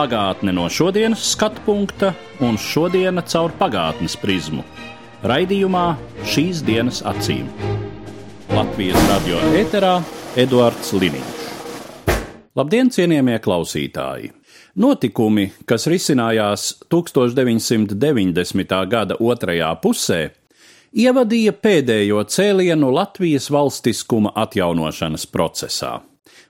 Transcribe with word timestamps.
Pagātne 0.00 0.54
no 0.56 0.62
šodienas 0.72 1.20
skatu 1.34 1.60
punkta 1.66 2.14
un 2.40 2.54
šodienas 2.56 3.26
caur 3.34 3.52
pagātnes 3.52 4.14
prizmu. 4.16 4.62
Raidījumā 5.28 5.82
šīs 6.24 6.62
dienas 6.64 7.02
acīm. 7.04 7.50
Latvijas 8.48 8.96
radio 9.10 9.42
eterā 9.60 9.98
Eduards 10.40 10.94
Liniņš. 10.96 11.42
Labdien, 12.56 12.88
cienījamie 12.88 13.36
klausītāji! 13.44 14.30
Notikumi, 14.80 15.50
kas 15.68 15.84
risinājās 15.92 16.70
1990. 16.88 18.80
gada 18.94 19.20
otrajā 19.20 19.74
pusē, 19.84 20.22
ievadīja 20.96 21.52
pēdējo 21.52 22.24
cēlienu 22.24 22.88
Latvijas 22.96 23.52
valstiskuma 23.52 24.32
atjaunošanas 24.46 25.28
procesā. 25.28 25.98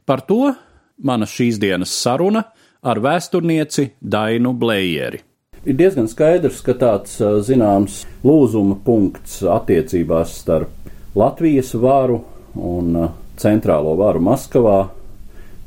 Par 0.06 0.22
to 0.22 0.54
mana 1.02 1.26
šīs 1.26 1.58
dienas 1.58 1.98
saruna 1.98 2.46
ar 2.80 3.00
vēsturnieci 3.00 3.90
Dainu 4.00 4.54
Blējeri. 4.56 5.20
Ir 5.68 5.76
diezgan 5.76 6.06
skaidrs, 6.08 6.62
ka 6.64 6.72
tāds 6.80 7.18
zināms 7.44 8.04
lūzuma 8.24 8.78
punkts 8.84 9.42
attiecībās 9.44 10.38
starp 10.40 10.72
Latvijas 11.18 11.74
varu 11.76 12.22
un 12.56 12.96
centrālo 13.40 13.92
varu 13.98 14.22
Maskavā 14.24 14.78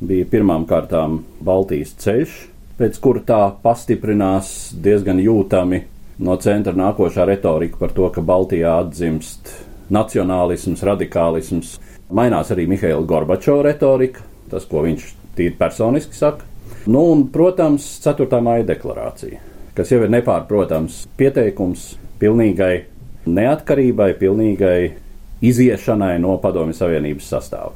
bija 0.04 0.26
pirmām 0.32 0.66
kārtām 0.66 1.20
Baltijas 1.46 1.94
ceļš, 2.02 2.34
pēc 2.80 2.98
kura 3.04 3.22
tā 3.28 3.42
pastiprinās 3.64 4.74
diezgan 4.74 5.22
jūtami 5.22 5.84
no 6.26 6.38
centra 6.42 6.74
nākošā 6.78 7.28
retorika 7.30 7.78
par 7.84 7.94
to, 7.94 8.10
ka 8.10 8.24
Baltijā 8.26 8.80
atzimst 8.82 9.52
nacionālisms, 9.94 10.82
radikālisms. 10.82 11.78
Mainās 12.14 12.50
arī 12.54 12.66
Mihaila 12.70 13.06
Gorbačova 13.06 13.68
retorika, 13.70 14.26
tas, 14.50 14.66
ko 14.70 14.82
viņš 14.88 15.06
tīri 15.38 15.54
personiski 15.60 16.18
saka. 16.18 16.53
Nu, 16.86 17.12
un, 17.12 17.28
protams, 17.32 17.86
4. 18.04 18.42
maija 18.44 18.66
deklarācija, 18.68 19.40
kas 19.72 19.92
jau 19.94 20.02
ir 20.04 20.12
nepārprotams 20.12 21.06
pieteikums 21.16 21.94
pilnīgai 22.20 22.74
neatkarībai, 23.24 24.10
pilnīgai 24.20 24.80
iziešanai 25.48 26.18
no 26.20 26.36
Padomju 26.44 26.76
Savienības 26.76 27.30
sastāvā. 27.32 27.72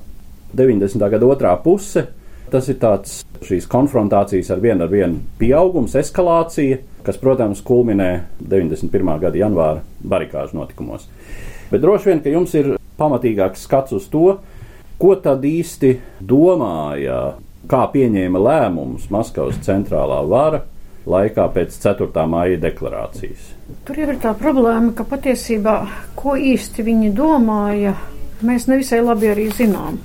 90. 0.60 1.08
gada 1.14 1.30
otrā 1.32 1.54
puse 1.64 2.04
tas 2.52 2.68
ir 2.72 2.78
tāds 2.80 3.22
šīs 3.48 3.68
konfrontācijas 3.72 4.52
ar 4.52 4.60
vienu 4.64 4.84
ar 4.84 4.92
vienu 4.92 5.22
pieaugums, 5.40 5.96
eskalācija, 6.00 6.82
kas, 7.08 7.20
protams, 7.20 7.64
kulminē 7.64 8.12
91. 8.44 9.16
gada 9.24 9.40
janvāra 9.40 9.82
barikāžu 10.04 10.60
notikumos. 10.60 11.08
Bet 11.72 11.84
droši 11.84 12.12
vien, 12.12 12.24
ka 12.24 12.32
jums 12.32 12.56
ir 12.60 12.74
pamatīgāks 13.00 13.64
skats 13.68 13.96
uz 13.96 14.08
to, 14.12 14.38
ko 15.00 15.16
tad 15.24 15.44
īsti 15.48 15.98
domāja, 16.20 17.38
kā 17.72 17.86
pieņēma 17.94 18.42
lēmumus 18.42 19.08
Maskavas 19.14 19.60
centrālā 19.66 20.20
vara 20.30 20.64
laikā 21.08 21.48
pēc 21.56 21.78
4. 21.84 22.26
maija 22.30 22.60
deklarācijas. 22.62 23.54
Tur 23.88 24.00
jau 24.00 24.12
ir 24.12 24.20
tā 24.24 24.34
problēma, 24.38 24.92
ka 24.96 25.08
patiesībā, 25.08 25.78
ko 26.20 26.36
īsti 26.36 26.86
viņi 26.88 27.14
domāja, 27.16 27.96
mēs 28.46 28.68
nevisai 28.72 29.02
labi 29.04 29.32
arī 29.32 29.48
zinām. 29.56 30.00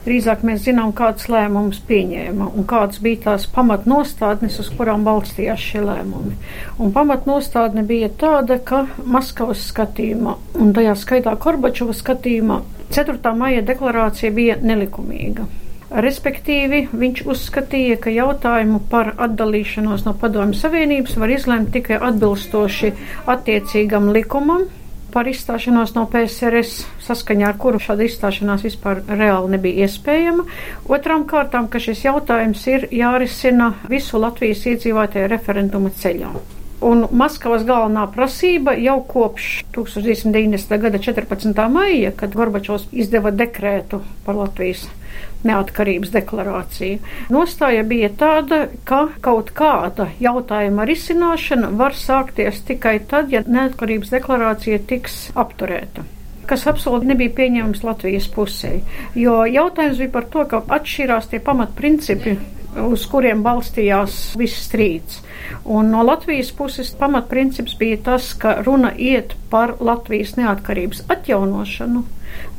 Drīzāk 0.00 0.40
mēs 0.48 0.62
zinām, 0.64 0.94
kādas 0.96 1.26
lēmumus 1.28 1.82
pieņēma 1.84 2.46
un 2.56 2.64
kādas 2.68 3.02
bija 3.04 3.20
tās 3.26 3.44
pamatnostādnes, 3.52 4.56
uz 4.62 4.70
kurām 4.72 5.04
balstījās 5.04 5.60
šie 5.60 5.82
lēmumi. 5.84 6.38
Un 6.80 6.94
pamatnostādne 6.94 7.84
bija 7.84 8.08
tāda, 8.22 8.56
ka 8.64 8.86
Maskavas 9.04 9.66
skatījumā, 9.68 10.38
un 10.56 10.72
tajā 10.76 10.96
skaitā 10.96 11.36
Korbačova 11.36 11.92
skatījumā, 11.96 12.62
4. 12.96 13.34
maija 13.36 13.60
deklarācija 13.68 14.32
bija 14.34 14.56
nelikumīga. 14.64 15.44
Respektīvi, 15.90 16.84
viņš 16.94 17.24
uzskatīja, 17.26 17.96
ka 17.98 18.12
jautājumu 18.14 18.78
par 18.92 19.16
atdalīšanos 19.18 20.04
no 20.06 20.12
Padomju 20.14 20.54
Savienības 20.60 21.16
var 21.18 21.32
izlemt 21.34 21.72
tikai 21.74 21.98
atbilstoši 21.98 22.92
attiecīgam 23.32 24.06
likumam, 24.14 24.68
par 25.10 25.26
izstāšanos 25.26 25.96
no 25.96 26.04
PSRS, 26.12 26.84
saskaņā 27.02 27.48
ar 27.50 27.58
kuru 27.58 27.82
šāda 27.82 28.06
izstāšanās 28.06 28.62
vispār 28.68 29.02
reāli 29.08 29.56
nebija 29.56 29.88
iespējama. 29.88 30.46
Otrām 30.86 31.26
kārtām, 31.26 31.66
ka 31.66 31.82
šis 31.82 32.06
jautājums 32.06 32.62
ir 32.70 32.86
jārisina 32.94 33.72
visu 33.90 34.22
Latvijas 34.22 34.62
iedzīvotāju 34.70 35.34
referenduma 35.34 35.90
ceļā. 35.90 36.59
Un 36.80 37.04
Maskavas 37.12 37.66
galvenā 37.68 38.06
prasība 38.14 38.72
jau 38.80 39.02
kopš 39.04 39.48
1990. 39.76 40.78
gada 40.80 40.98
14. 40.98 41.66
maija, 41.68 42.12
kad 42.16 42.32
Gorbačovs 42.32 42.86
izdeva 42.96 43.32
dekrētu 43.36 44.00
par 44.24 44.38
Latvijas 44.38 44.86
neatkarības 45.44 46.12
deklarāciju. 46.14 47.00
Nostāja 47.32 47.82
bija 47.88 48.08
tāda, 48.22 48.62
ka 48.88 49.02
kaut 49.24 49.52
kāda 49.56 50.08
jautājuma 50.24 50.86
risināšana 50.88 51.68
var 51.76 51.96
sākties 51.96 52.62
tikai 52.68 52.96
tad, 53.12 53.28
ja 53.32 53.44
neatkarības 53.44 54.14
deklarācija 54.16 54.80
tiks 54.88 55.26
apturēta 55.36 56.06
kas 56.50 56.64
absolūti 56.66 57.06
nebija 57.06 57.30
pieņemams 57.36 57.84
Latvijas 57.86 58.24
pusē. 58.34 58.72
Jo 59.14 59.44
jautājums 59.46 60.00
bija 60.02 60.10
par 60.16 60.24
to, 60.32 60.42
ka 60.50 60.58
atšķirās 60.78 61.28
tie 61.30 61.38
pamatprincipi, 61.46 62.32
uz 62.90 63.04
kuriem 63.10 63.44
balstījās 63.46 64.16
viss 64.40 64.64
strīds. 64.66 65.20
Un 65.64 65.90
no 65.94 66.04
Latvijas 66.06 66.52
puses 66.56 66.94
pamatprincips 67.00 67.76
bija 67.80 68.00
tas, 68.10 68.32
ka 68.34 68.58
runa 68.66 68.92
iet 68.96 69.36
par 69.50 69.76
Latvijas 69.80 70.36
neatkarības 70.40 71.04
atjaunošanu 71.08 72.06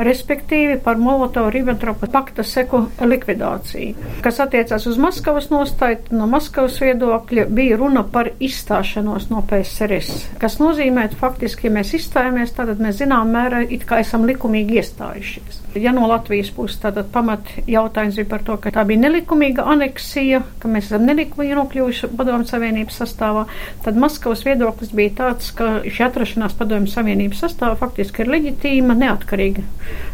respektīvi 0.01 0.79
par 0.83 0.99
Molotovu-Ribbentropa 1.01 2.09
pakta 2.11 2.43
seku 2.47 2.83
likvidāciju. 3.05 4.07
Kas 4.25 4.39
attiecās 4.43 4.85
uz 4.89 4.97
Maskavas 5.01 5.49
nostāju, 5.53 5.99
no 6.15 6.27
Maskavas 6.29 6.79
viedokļa 6.81 7.47
bija 7.51 7.77
runa 7.79 8.03
par 8.03 8.31
izstāšanos 8.39 9.29
no 9.31 9.43
PSRS, 9.47 10.37
kas 10.41 10.57
nozīmē, 10.61 11.07
faktiski, 11.21 11.69
ja 11.69 11.75
mēs 11.77 11.95
izstājamies, 11.97 12.55
tad 12.57 12.73
mēs 12.81 13.01
zinām 13.01 13.33
mērā 13.35 13.63
it 13.69 13.85
kā 13.89 14.01
esam 14.01 14.25
likumīgi 14.29 14.79
iestājušies. 14.81 15.61
Ja 15.79 15.93
no 15.95 16.07
Latvijas 16.09 16.49
puses 16.51 16.81
tātad 16.81 17.11
pamat 17.13 17.53
jautājums 17.69 18.17
bija 18.19 18.31
par 18.33 18.41
to, 18.47 18.57
ka 18.59 18.73
tā 18.75 18.83
bija 18.87 19.05
nelikumīga 19.05 19.63
aneksija, 19.71 20.41
ka 20.59 20.71
mēs 20.71 20.89
esam 20.89 21.05
nelikumīgi 21.07 21.55
nokļuvuši 21.55 22.11
Padomju 22.17 22.49
Savienības 22.71 22.99
sastāvā, 23.01 23.45
tad 23.83 23.97
Maskavas 23.99 24.45
viedoklis 24.47 24.93
bija 24.95 25.11
tāds, 25.17 25.51
ka 25.55 25.81
šī 25.83 26.05
atrašanās 26.07 26.55
Padomju 26.55 26.91
Savienības 26.93 27.43
sastāvā 27.43 27.75
faktiski 27.81 28.23
ir 28.23 28.31
leģitīma, 28.31 28.95
neatkarīga 28.95 29.65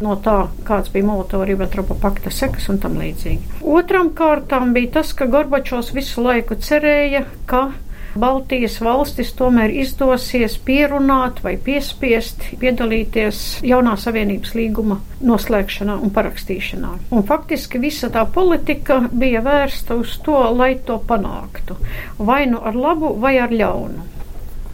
no 0.01 0.18
tā, 0.25 0.47
kāds 0.66 0.90
bija 0.94 1.06
Molotova-Ribbentropa 1.06 2.00
pakta 2.01 2.34
sekas 2.34 2.66
un 2.73 2.81
tam 2.81 2.97
līdzīgi. 2.97 3.62
Otram 3.62 4.09
kārtām 4.18 4.73
bija 4.73 4.97
tas, 4.97 5.13
ka 5.13 5.29
Gorbačovs 5.29 5.94
visu 5.94 6.25
laiku 6.25 6.57
cerēja, 6.57 7.28
ka 7.45 7.68
Baltijas 8.16 8.79
valstis 8.81 9.34
tomēr 9.38 9.73
izdosies 9.84 10.57
pierunāt 10.66 11.41
vai 11.44 11.56
piespiest 11.62 12.45
piedalīties 12.62 13.41
jaunā 13.68 13.97
savienības 14.00 14.56
līguma 14.57 15.00
noslēgšanā 15.22 15.97
un 16.01 16.13
parakstīšanā. 16.16 16.94
Un 17.12 17.25
faktiski 17.28 17.81
visa 17.84 18.09
tā 18.13 18.23
politika 18.25 19.01
bija 19.12 19.44
vērsta 19.45 19.97
uz 20.00 20.18
to, 20.25 20.40
lai 20.56 20.75
to 20.88 21.00
panāktu. 21.09 21.78
Vai 22.19 22.45
nu 22.50 22.63
ar 22.63 22.78
labu, 22.78 23.13
vai 23.22 23.38
ar 23.44 23.53
ļaunu. 23.53 24.07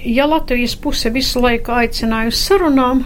Ja 0.04 0.28
Latvijas 0.28 0.76
puse 0.76 1.10
visu 1.16 1.40
laiku 1.44 1.72
aicināja 1.72 2.32
uz 2.34 2.40
sarunām, 2.44 3.06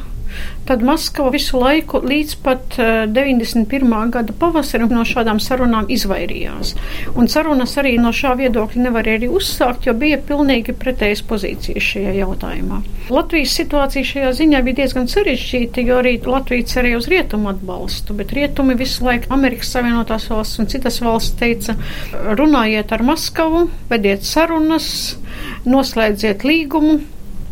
tad 0.67 0.83
Maskava 0.83 1.31
visu 1.31 1.59
laiku 1.61 2.01
līdz 2.03 2.33
pat 2.43 2.75
91. 2.77 3.93
gada 4.11 4.35
pavasarim 4.39 4.91
no 4.91 5.05
šādām 5.07 5.39
sarunām 5.43 5.87
izvairījās. 5.93 6.73
Un 7.15 7.29
sarunas 7.31 7.77
arī 7.79 7.95
no 8.01 8.11
šā 8.15 8.33
viedokļa 8.41 8.87
nevarēja 8.87 9.21
arī 9.21 9.29
uzsākt, 9.39 9.87
jo 9.87 9.95
bija 9.97 10.19
pilnīgi 10.27 10.75
pretējas 10.77 11.23
pozīcijas 11.29 11.87
šajā 11.93 12.13
jautājumā. 12.19 12.81
Latvijas 13.13 13.55
situācija 13.61 14.11
šajā 14.11 14.33
ziņā 14.41 14.63
bija 14.67 14.81
diezgan 14.81 15.07
sarežģīta, 15.11 15.85
jo 15.87 16.01
arī 16.01 16.17
Latvija 16.27 16.67
cerēja 16.73 16.99
uz 16.99 17.07
rietumu 17.11 17.53
atbalstu, 17.53 18.17
bet 18.17 18.35
rietumi 18.35 18.75
visu 18.79 19.07
laiku 19.07 19.31
Amerikas 19.37 19.71
Savienotās 19.75 20.27
valsts 20.31 20.59
un 20.59 20.71
citas 20.71 20.99
valsts 21.03 21.37
teica, 21.39 21.77
runājiet 22.11 22.91
ar 22.91 23.05
Maskavu, 23.07 23.67
vediet 23.91 24.27
sarunas, 24.27 24.89
noslēdziet 25.67 26.43
līgumu, 26.47 26.99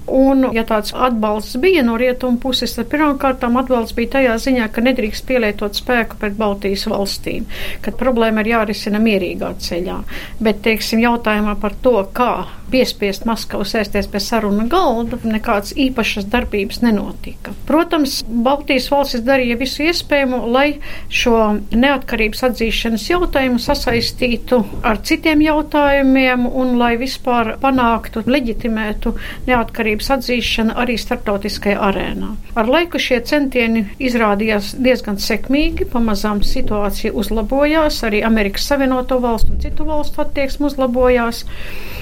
Un, 0.06 0.46
ja 0.54 0.62
tāds 0.68 0.94
atbalsts 0.94 1.57
bija 1.62 1.81
no 1.86 1.96
rietumu 1.98 2.38
puses, 2.42 2.75
tad 2.78 2.92
pirmkārt 2.92 3.44
atbalsts 3.46 3.96
bija 3.98 4.16
tajā 4.18 4.36
ziņā, 4.44 4.68
ka 4.74 4.84
nedrīkst 4.86 5.25
pielietot 5.25 5.78
spēku 5.78 6.19
pret 6.22 6.38
Baltijas 6.38 6.86
valstīm, 6.92 7.48
kad 7.81 7.98
problēma 7.98 8.44
ir 8.46 8.52
jārisina 8.54 9.02
mierīgā 9.02 9.56
ceļā. 9.66 9.98
Bet, 10.40 10.62
teiksim, 10.68 11.02
jautājumā 11.02 11.57
par 11.62 11.74
to, 11.81 11.98
kā 12.13 12.46
piespiest 12.75 13.24
Maskavu 13.27 13.63
sēsties 13.68 14.10
pie 14.12 14.19
saruna 14.19 14.66
galda, 14.68 15.19
nekādas 15.24 15.72
īpašas 15.80 16.27
darbības 16.31 16.81
nenotika. 16.83 17.54
Protams, 17.69 18.19
Baltijas 18.27 18.89
valstis 18.92 19.24
darīja 19.25 19.56
visu 19.60 19.86
iespējamo, 19.88 20.42
lai 20.51 20.81
šo 21.07 21.38
neatkarības 21.72 22.44
atzīšanas 22.50 23.07
jautājumu 23.07 23.62
sasaistītu 23.63 24.60
ar 24.83 25.00
citiem 25.07 25.44
jautājumiem 25.45 26.48
un 26.50 26.75
lai 26.81 26.95
vispār 27.00 27.54
panāktu, 27.63 28.25
leģitimētu 28.27 29.16
neatkarības 29.48 30.12
atzīšanu 30.18 30.75
arī 30.83 30.98
starptautiskajā 31.00 31.80
arēnā. 31.89 32.33
Ar 32.60 32.71
laiku 32.71 33.00
šie 33.01 33.21
centieni 33.28 33.86
izrādījās 34.04 34.74
diezgan 34.83 35.21
sekmīgi, 35.21 35.88
pamazām 35.95 36.44
situācija 36.44 37.16
uzlabojās, 37.16 38.01
arī 38.07 38.24
Amerikas 38.28 38.68
Savienoto 38.68 39.21
valstu 39.24 39.56
un 39.56 39.63
citu 39.63 39.88
valstu 39.88 40.25
attieksme 40.25 40.68
uzlabojās. 40.68 41.45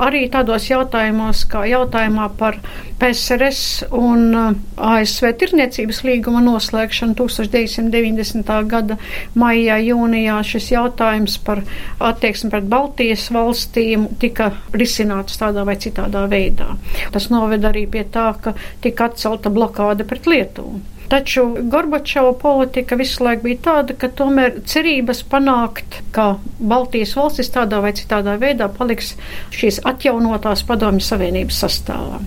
Arī 0.01 0.25
tādos 0.33 0.62
jautājumos, 0.71 1.43
kā 1.49 1.63
jautājumā 1.69 2.29
par 2.39 2.59
PSRS 3.01 3.89
un 3.97 4.21
uh, 4.37 4.53
ASV 4.77 5.31
tirniecības 5.41 6.03
līguma 6.07 6.43
noslēgšanu 6.45 7.17
1990. 7.19 8.53
gada 8.71 8.97
maijā, 9.39 9.79
jūnijā, 9.89 10.37
šis 10.47 10.71
jautājums 10.75 11.39
par 11.43 11.63
attieksmi 11.99 12.53
pret 12.53 12.69
Baltijas 12.71 13.27
valstīm 13.33 14.07
tika 14.21 14.53
risināts 14.75 15.41
tādā 15.41 15.65
vai 15.67 15.75
citādā 15.81 16.25
veidā. 16.31 16.73
Tas 17.11 17.29
noveda 17.33 17.73
arī 17.73 17.87
pie 17.91 18.05
tā, 18.13 18.31
ka 18.39 18.55
tika 18.83 19.11
atcelta 19.11 19.51
blokāde 19.53 20.07
pret 20.07 20.29
Lietuvu. 20.29 20.92
Taču 21.13 21.43
Gorbačova 21.69 22.31
politika 22.41 22.95
visu 22.97 23.21
laiku 23.21 23.45
bija 23.45 23.59
tāda, 23.67 23.93
ka 23.93 24.07
tomēr 24.17 24.55
cerības 24.65 25.19
panākt, 25.29 25.99
ka 26.15 26.39
Baltijas 26.57 27.11
valstis 27.13 27.51
tādā 27.53 27.83
vai 27.83 27.91
citādā 27.93 28.33
veidā 28.41 28.65
paliks 28.79 29.11
šīs 29.53 29.77
atjaunotās 29.91 30.65
padomju 30.65 31.05
savienības 31.05 31.59
sastāvā. 31.65 32.17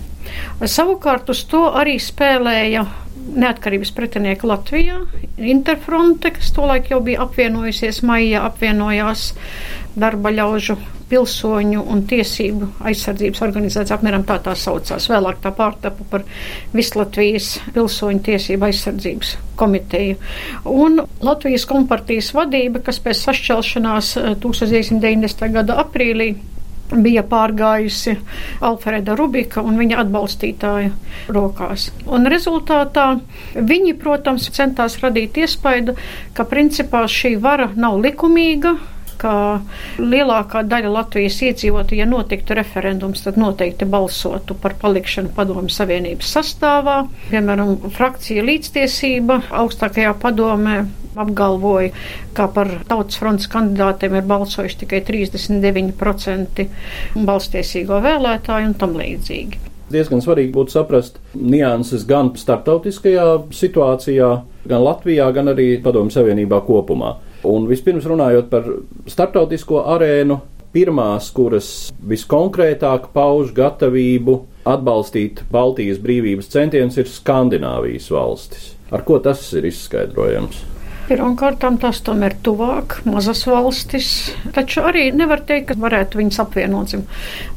Savukārt 0.62 1.34
uz 1.34 1.42
to 1.50 1.64
arī 1.82 1.96
spēlēja 1.98 2.84
neatkarības 3.26 3.92
pretinieki 3.96 4.48
Latvijā, 4.48 5.00
Interfronte, 5.36 6.30
kas 6.36 6.52
tolaik 6.56 6.90
jau 6.92 7.00
bija 7.04 7.24
apvienojusies, 7.26 8.02
maijā 8.06 8.44
apvienojās 8.46 9.32
darba 9.96 10.32
ļaužu 10.32 10.76
pilsoņu 11.10 11.82
un 11.92 12.02
tiesību 12.10 12.68
aizsardzības 12.88 13.42
organizācija, 13.46 13.98
apmēram 13.98 14.24
tā 14.26 14.38
tā 14.42 14.56
saucās. 14.58 15.06
Vēlāk 15.10 15.38
tā 15.44 15.52
pārtapa 15.54 16.06
par 16.10 16.24
Vislatvijas 16.74 17.52
pilsoņu 17.76 18.24
tiesību 18.26 18.66
aizsardzības 18.68 19.36
komiteju. 19.60 20.18
Un 20.72 20.98
Latvijas 21.24 21.68
kompartijas 21.70 22.32
vadība, 22.36 22.82
kas 22.84 22.98
pēc 23.04 23.22
sašķelšanās 23.28 24.12
1990. 24.42 25.48
gada 25.54 25.78
aprīlī 25.84 26.34
bija 26.92 27.24
pārgājusi 27.26 28.16
Alfreda 28.64 29.16
Rubika 29.18 29.62
un 29.64 29.78
viņa 29.80 30.00
atbalstītāju 30.04 30.92
rokās. 31.34 31.90
Un 32.06 32.28
rezultātā 32.30 33.08
viņi, 33.56 33.96
protams, 34.00 34.50
centās 34.54 34.98
radīt 35.02 35.38
iespaidu, 35.42 35.96
ka 36.36 36.46
principā 36.48 37.06
šī 37.10 37.36
vara 37.42 37.70
nav 37.76 37.98
likumīga, 38.04 38.76
ka 39.20 39.62
lielākā 39.98 40.62
daļa 40.68 40.90
Latvijas 40.92 41.38
iedzīvotāju, 41.48 42.02
ja 42.02 42.08
notiktu 42.08 42.56
referendums, 42.58 43.24
tad 43.24 43.38
noteikti 43.40 43.88
balsotu 43.88 44.56
par 44.60 44.76
palikšanu 44.82 45.32
Padomju 45.36 45.72
Savienības 45.72 46.34
sastāvā. 46.36 46.98
Piemēram, 47.30 47.90
frakcija 47.96 48.44
līdztiesība 48.44 49.40
augstākajā 49.62 50.12
padomē 50.20 50.82
apgalvoja, 51.16 51.92
ka 52.36 52.48
par 52.52 52.70
tautas 52.88 53.18
fronts 53.20 53.48
kandidātiem 53.52 54.18
ir 54.18 54.26
balsojuši 54.28 54.82
tikai 54.84 55.02
39% 55.06 56.66
balstiesīgo 57.26 58.00
vēlētāju 58.04 58.70
un 58.70 58.76
tam 58.80 58.96
līdzīgi. 59.00 59.62
Diezgan 59.92 60.22
svarīgi 60.22 60.50
būtu 60.54 60.74
saprast 60.74 61.20
nianses 61.38 62.02
gan 62.08 62.32
starptautiskajā 62.34 63.26
situācijā, 63.54 64.30
gan 64.66 64.82
Latvijā, 64.82 65.28
gan 65.34 65.52
arī 65.52 65.76
Padomju 65.82 66.16
Savienībā 66.16 66.58
kopumā. 66.66 67.14
Un 67.46 67.68
vispirms 67.70 68.08
runājot 68.10 68.50
par 68.50 68.66
starptautisko 69.06 69.84
arēnu, 69.94 70.40
pirmās, 70.74 71.30
kuras 71.32 71.70
viskonkrētāk 72.10 73.12
pauž 73.14 73.54
gatavību 73.56 74.40
atbalstīt 74.66 75.44
Baltijas 75.52 76.02
brīvības 76.02 76.50
centienus, 76.50 76.98
ir 76.98 77.06
Skandināvijas 77.08 78.10
valstis. 78.10 78.72
Ar 78.90 79.06
ko 79.06 79.20
tas 79.22 79.46
ir 79.54 79.70
izskaidrojams? 79.70 80.75
Pirmkārt, 81.06 81.62
tas 81.82 82.00
tomēr 82.02 82.34
ir 82.34 82.40
tuvāk, 82.42 82.96
mazas 83.06 83.44
valstis. 83.46 84.08
Taču 84.56 84.82
arī 84.88 85.04
nevar 85.14 85.44
teikt, 85.46 85.68
ka 85.68 85.76
varētu 85.78 86.18
viņas 86.18 86.40
apvienot 86.42 86.94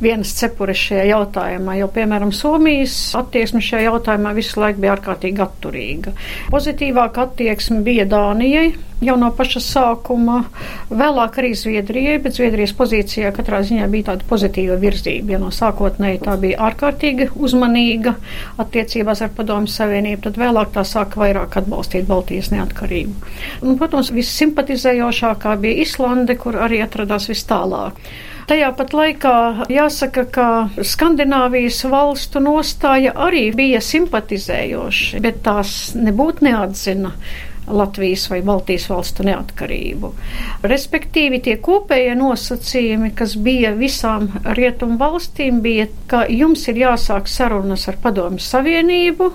vienas 0.03 0.35
cepures 0.37 0.77
šajā 0.77 1.07
jautājumā, 1.09 1.79
jo, 1.79 1.87
piemēram, 1.95 2.33
Somijas 2.35 2.93
attieksme 3.17 3.61
šajā 3.65 3.87
jautājumā 3.87 4.35
visu 4.37 4.61
laiku 4.61 4.83
bija 4.83 4.93
ārkārtīgi 4.97 5.43
atturīga. 5.45 6.13
Pozitīvāka 6.53 7.25
attieksme 7.25 7.81
bija 7.85 8.05
Dānijai, 8.09 8.67
jau 9.03 9.15
no 9.19 9.29
paša 9.35 9.61
sākuma. 9.63 10.39
Vēlāk 10.91 11.39
arī 11.41 11.51
Zviedrijai, 11.57 12.17
bet 12.23 12.37
Zviedrijas 12.37 12.73
pozīcijā 12.77 13.31
katrā 13.35 13.61
ziņā 13.65 13.87
bija 13.91 14.11
tāda 14.11 14.27
pozitīva 14.29 14.77
virzība. 14.81 15.35
Ja 15.35 15.41
no 15.41 15.51
sākotnēji 15.55 16.23
tā 16.25 16.35
bija 16.41 16.59
ārkārtīgi 16.69 17.29
uzmanīga 17.35 18.15
attiecībās 18.61 19.23
ar 19.25 19.33
Padomju 19.35 19.71
Savienību, 19.73 20.23
tad 20.27 20.39
vēlāk 20.41 20.73
tā 20.75 20.85
sāka 20.87 21.23
vairāk 21.23 21.59
atbalstīt 21.61 22.09
Baltijas 22.09 22.51
neatkarību. 22.55 23.15
Un, 23.63 23.77
protams, 23.79 24.11
vissimpatizējošākā 24.15 25.55
bija 25.61 25.85
Islande, 25.85 26.35
kur 26.39 26.59
arī 26.59 26.83
atradās 26.85 27.29
vis 27.31 27.45
tālāk. 27.49 28.03
Tajā 28.49 28.71
pat 28.73 28.95
laikā 28.97 29.31
jāsaka, 29.69 30.23
ka 30.33 30.45
Skandināvijas 30.81 31.83
valstu 31.85 32.41
nostāja 32.41 33.11
arī 33.27 33.43
bija 33.53 33.77
simpatizējoša, 33.85 35.21
bet 35.21 35.43
tās 35.45 35.75
nebūtu 35.93 36.47
neatzina 36.47 37.13
Latvijas 37.69 38.25
vai 38.31 38.41
Baltijas 38.45 38.87
valstu 38.89 39.23
neatkarību. 39.27 40.11
Respektīvi, 40.69 41.39
tie 41.45 41.55
kopējie 41.63 42.15
nosacījumi, 42.19 43.11
kas 43.17 43.35
bija 43.39 43.71
visām 43.77 44.29
rietumu 44.57 44.99
valstīm, 44.99 45.61
bija, 45.65 45.87
ka 46.11 46.25
jums 46.29 46.67
ir 46.71 46.81
jāsāk 46.83 47.29
sarunas 47.31 47.87
ar 47.91 47.99
Padomju 48.03 48.43
Savienību, 48.43 49.31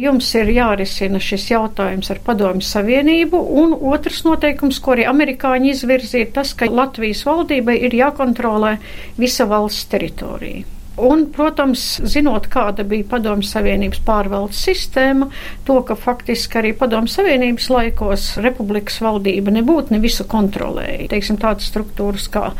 jums 0.00 0.30
ir 0.40 0.52
jārisina 0.56 1.22
šis 1.22 1.48
jautājums 1.52 2.10
ar 2.14 2.22
Padomju 2.26 2.66
Savienību, 2.68 3.40
un 3.62 3.76
otrs 3.94 4.24
noteikums, 4.26 4.80
ko 4.84 4.96
arī 4.96 5.08
amerikāņi 5.10 5.74
izvirzīja, 5.74 6.32
tas, 6.38 6.54
ka 6.58 6.70
Latvijas 6.70 7.24
valdībai 7.28 7.78
ir 7.88 7.98
jākontrolē 8.02 8.76
visa 9.20 9.48
valsts 9.50 9.90
teritorija. 9.92 10.73
Un, 10.94 11.24
protams, 11.34 11.82
zinot, 12.06 12.46
kāda 12.52 12.84
bija 12.86 13.06
Padomju 13.10 13.48
Savienības 13.48 13.98
pārvaldes 14.06 14.60
sistēma, 14.62 15.26
to, 15.66 15.80
ka 15.86 15.96
faktiski 15.98 16.60
arī 16.60 16.70
Padomju 16.78 17.10
Savienības 17.10 17.66
laikos 17.72 18.26
republikas 18.44 19.00
valdība 19.02 19.50
nebūtu 19.56 19.94
ne 19.94 19.98
visu 20.02 20.26
kontrolēja. 20.30 21.08
Teiksim, 21.10 21.40
tādas 21.42 21.66
struktūras 21.72 22.28
kā 22.30 22.52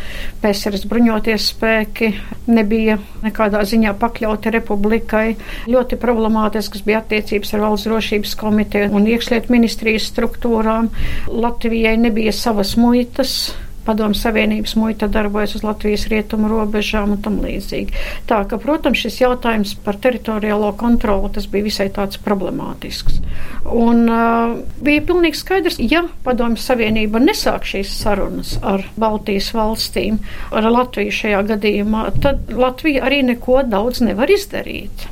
PSRS 0.43 0.89
bruņoties 0.91 1.47
spēki 1.55 2.11
nebija 2.51 2.99
nekādā 3.23 3.63
ziņā 3.71 3.95
pakļauti 4.03 4.55
republikai. 4.57 5.27
Ļoti 5.71 5.99
problemātisks 6.03 6.83
bija 6.87 7.05
attiecības 7.05 7.55
ar 7.55 7.67
valsts 7.69 7.87
drošības 7.87 8.35
komiteju 8.41 8.91
un 8.99 9.07
iekšlietu 9.15 9.55
ministrijas 9.55 10.11
struktūrām. 10.11 10.91
Latvijai 11.31 11.95
nebija 12.03 12.35
savas 12.35 12.75
muitas 12.81 13.55
Padomu 13.85 14.17
Savienības 14.17 14.77
muita 14.81 15.09
darbojas 15.13 15.57
uz 15.59 15.65
Latvijas 15.67 16.07
rietumu 16.11 16.49
robežām 16.51 17.15
un 17.17 17.23
tam 17.25 17.41
līdzīgi. 17.45 17.95
Tā 18.31 18.43
ka, 18.49 18.59
protams, 18.61 19.01
šis 19.05 19.21
jautājums 19.23 19.75
par 19.85 19.99
teritoriālo 20.01 20.73
kontroli 20.81 21.33
tas 21.37 21.49
bija 21.51 21.69
visai 21.69 21.89
tāds 21.95 22.21
problemātisks. 22.25 23.21
Un 23.65 24.05
uh, 24.09 24.57
bija 24.85 25.05
pilnīgi 25.09 25.41
skaidrs, 25.41 25.81
ja 25.81 26.05
Padomu 26.25 26.61
Savienība 26.61 27.23
nesāk 27.23 27.67
šīs 27.69 27.93
sarunas 28.03 28.57
ar 28.65 28.87
Baltijas 29.01 29.51
valstīm, 29.57 30.21
ar 30.53 30.71
Latviju 30.71 31.15
šajā 31.15 31.43
gadījumā, 31.55 32.07
tad 32.25 32.55
Latvija 32.55 33.05
arī 33.09 33.23
neko 33.35 33.63
daudz 33.69 34.05
nevar 34.05 34.33
izdarīt. 34.33 35.09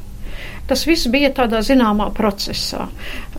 Tas 0.71 0.85
viss 0.87 1.09
bija 1.11 1.29
tādā 1.35 1.59
zināmā 1.67 2.07
procesā. 2.14 2.87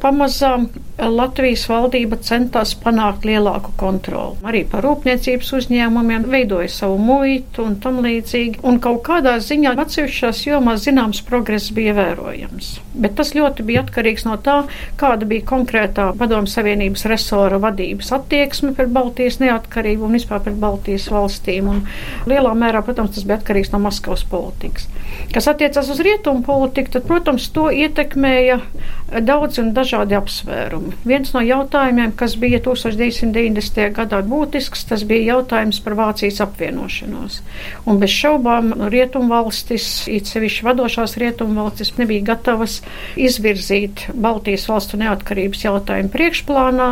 Pamazām 0.03 0.67
Latvijas 0.99 1.63
valdība 1.71 2.17
centās 2.21 2.73
panākt 2.77 3.23
lielāku 3.25 3.71
kontroli. 3.79 4.35
Arī 4.45 4.61
par 4.69 4.83
rūpniecības 4.85 5.47
uzņēmumiem 5.57 6.25
veidoja 6.29 6.67
savu 6.69 6.97
muitu 7.01 7.63
un 7.63 7.77
tam 7.81 8.01
līdzīgi. 8.03 8.59
Un 8.67 8.81
kaut 8.83 8.99
kādā 9.07 9.37
ziņā 9.41 9.73
atsevišķās 9.79 10.41
jomās 10.45 10.83
zināms 10.85 11.23
progress 11.25 11.71
bija 11.73 11.95
vērojams. 11.97 12.73
Bet 12.93 13.15
tas 13.17 13.31
ļoti 13.33 13.65
bija 13.65 13.85
atkarīgs 13.85 14.27
no 14.27 14.35
tā, 14.43 14.57
kāda 14.99 15.25
bija 15.29 15.47
konkrētā 15.49 16.09
Padomu 16.19 16.51
Savienības 16.51 17.07
resora 17.09 17.57
vadības 17.63 18.11
attieksme 18.19 18.75
pret 18.77 18.91
Baltijas 18.93 19.39
neatkarību 19.41 20.09
un 20.09 20.19
vispār 20.19 20.43
pret 20.45 20.59
Baltijas 20.61 21.07
valstīm. 21.15 21.71
Un 21.73 21.81
lielā 22.29 22.53
mērā, 22.59 22.83
protams, 22.83 23.15
tas 23.15 23.25
bija 23.25 23.39
atkarīgs 23.39 23.73
no 23.73 23.81
Maskavas 23.87 24.27
politikas. 24.29 24.91
Kas 25.33 25.49
attiecas 25.49 25.89
uz 25.89 26.03
rietumu 26.03 26.43
politiku, 26.45 26.97
tad, 26.97 27.07
protams, 27.09 27.47
to 27.55 27.69
ietekmēja 27.73 28.59
daudz 29.25 29.57
un 29.61 29.73
dažādi 29.73 29.92
dažādi 29.93 30.15
apsvērumi. 30.17 30.95
Viens 31.05 31.33
no 31.33 31.41
jautājumiem, 31.43 32.13
kas 32.17 32.35
bija 32.39 32.59
1990. 32.63 33.93
gadā 33.93 34.21
būtisks, 34.25 34.85
tas 34.89 35.03
bija 35.05 35.35
jautājums 35.37 35.79
par 35.83 35.95
Vācijas 35.95 36.41
apvienošanos. 36.41 37.41
Un 37.85 37.99
bez 38.01 38.09
šaubām 38.09 38.73
rietumvalstis, 38.89 40.07
it 40.07 40.29
sevišķi 40.31 40.65
vadošās 40.65 41.17
rietumvalstis, 41.21 41.93
nebija 41.99 42.33
gatavas 42.33 42.81
izvirzīt 43.15 44.07
Baltijas 44.13 44.65
valstu 44.69 44.97
neatkarības 45.01 45.65
jautājumu 45.67 46.13
priekšplānā, 46.13 46.89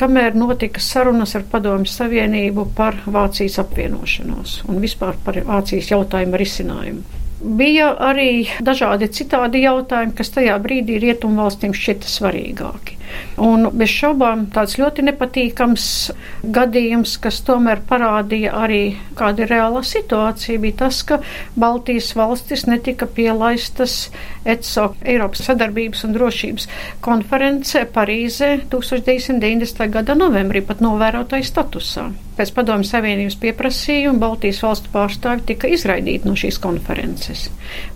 kamēr 0.00 0.34
notika 0.34 0.82
sarunas 0.82 1.36
ar 1.38 1.46
Padomju 1.50 1.90
Savienību 1.90 2.66
par 2.74 2.98
Vācijas 3.06 3.60
apvienošanos 3.62 4.60
un 4.68 4.82
vispār 4.82 5.18
par 5.24 5.38
Vācijas 5.46 5.94
jautājumu 5.94 6.40
risinājumu. 6.40 7.19
Bija 7.40 7.94
arī 8.04 8.50
dažādi 8.60 9.08
citādi 9.16 9.62
jautājumi, 9.64 10.12
kas 10.18 10.34
tajā 10.34 10.58
brīdī 10.60 10.98
rietumvalstīm 11.00 11.72
šķita 11.76 12.10
svarīgāki. 12.12 12.99
Un 13.40 13.68
bez 13.72 13.92
šaubām 13.92 14.46
tāds 14.54 14.76
ļoti 14.80 15.04
nepatīkams 15.06 15.86
gadījums, 16.56 17.16
kas 17.22 17.40
tomēr 17.46 17.82
parādīja 17.88 18.52
arī 18.64 18.82
kāda 19.18 19.44
ir 19.44 19.52
reāla 19.54 19.82
situācija, 19.86 20.60
bija 20.60 20.78
tas, 20.84 21.02
ka 21.08 21.20
Baltijas 21.60 22.12
valstis 22.18 22.66
netika 22.68 23.08
pielaistas 23.08 24.10
ECO 24.44 24.90
Eiropas 25.04 25.44
sadarbības 25.48 26.04
un 26.08 26.16
drošības 26.16 26.68
konferencē 27.04 27.86
Parīzē 27.94 28.50
1990. 28.72 29.86
gada 29.92 30.16
novembrī 30.18 30.64
pat 30.66 30.84
novērotāju 30.84 31.48
statusā. 31.48 32.10
Pēc 32.40 32.54
padomju 32.56 32.86
Savienības 32.88 33.34
pieprasījuma 33.42 34.20
Baltijas 34.22 34.62
valstu 34.64 34.88
pārstāvi 34.94 35.42
tika 35.50 35.68
izraidīti 35.68 36.24
no 36.24 36.32
šīs 36.40 36.56
konferences. 36.62 37.48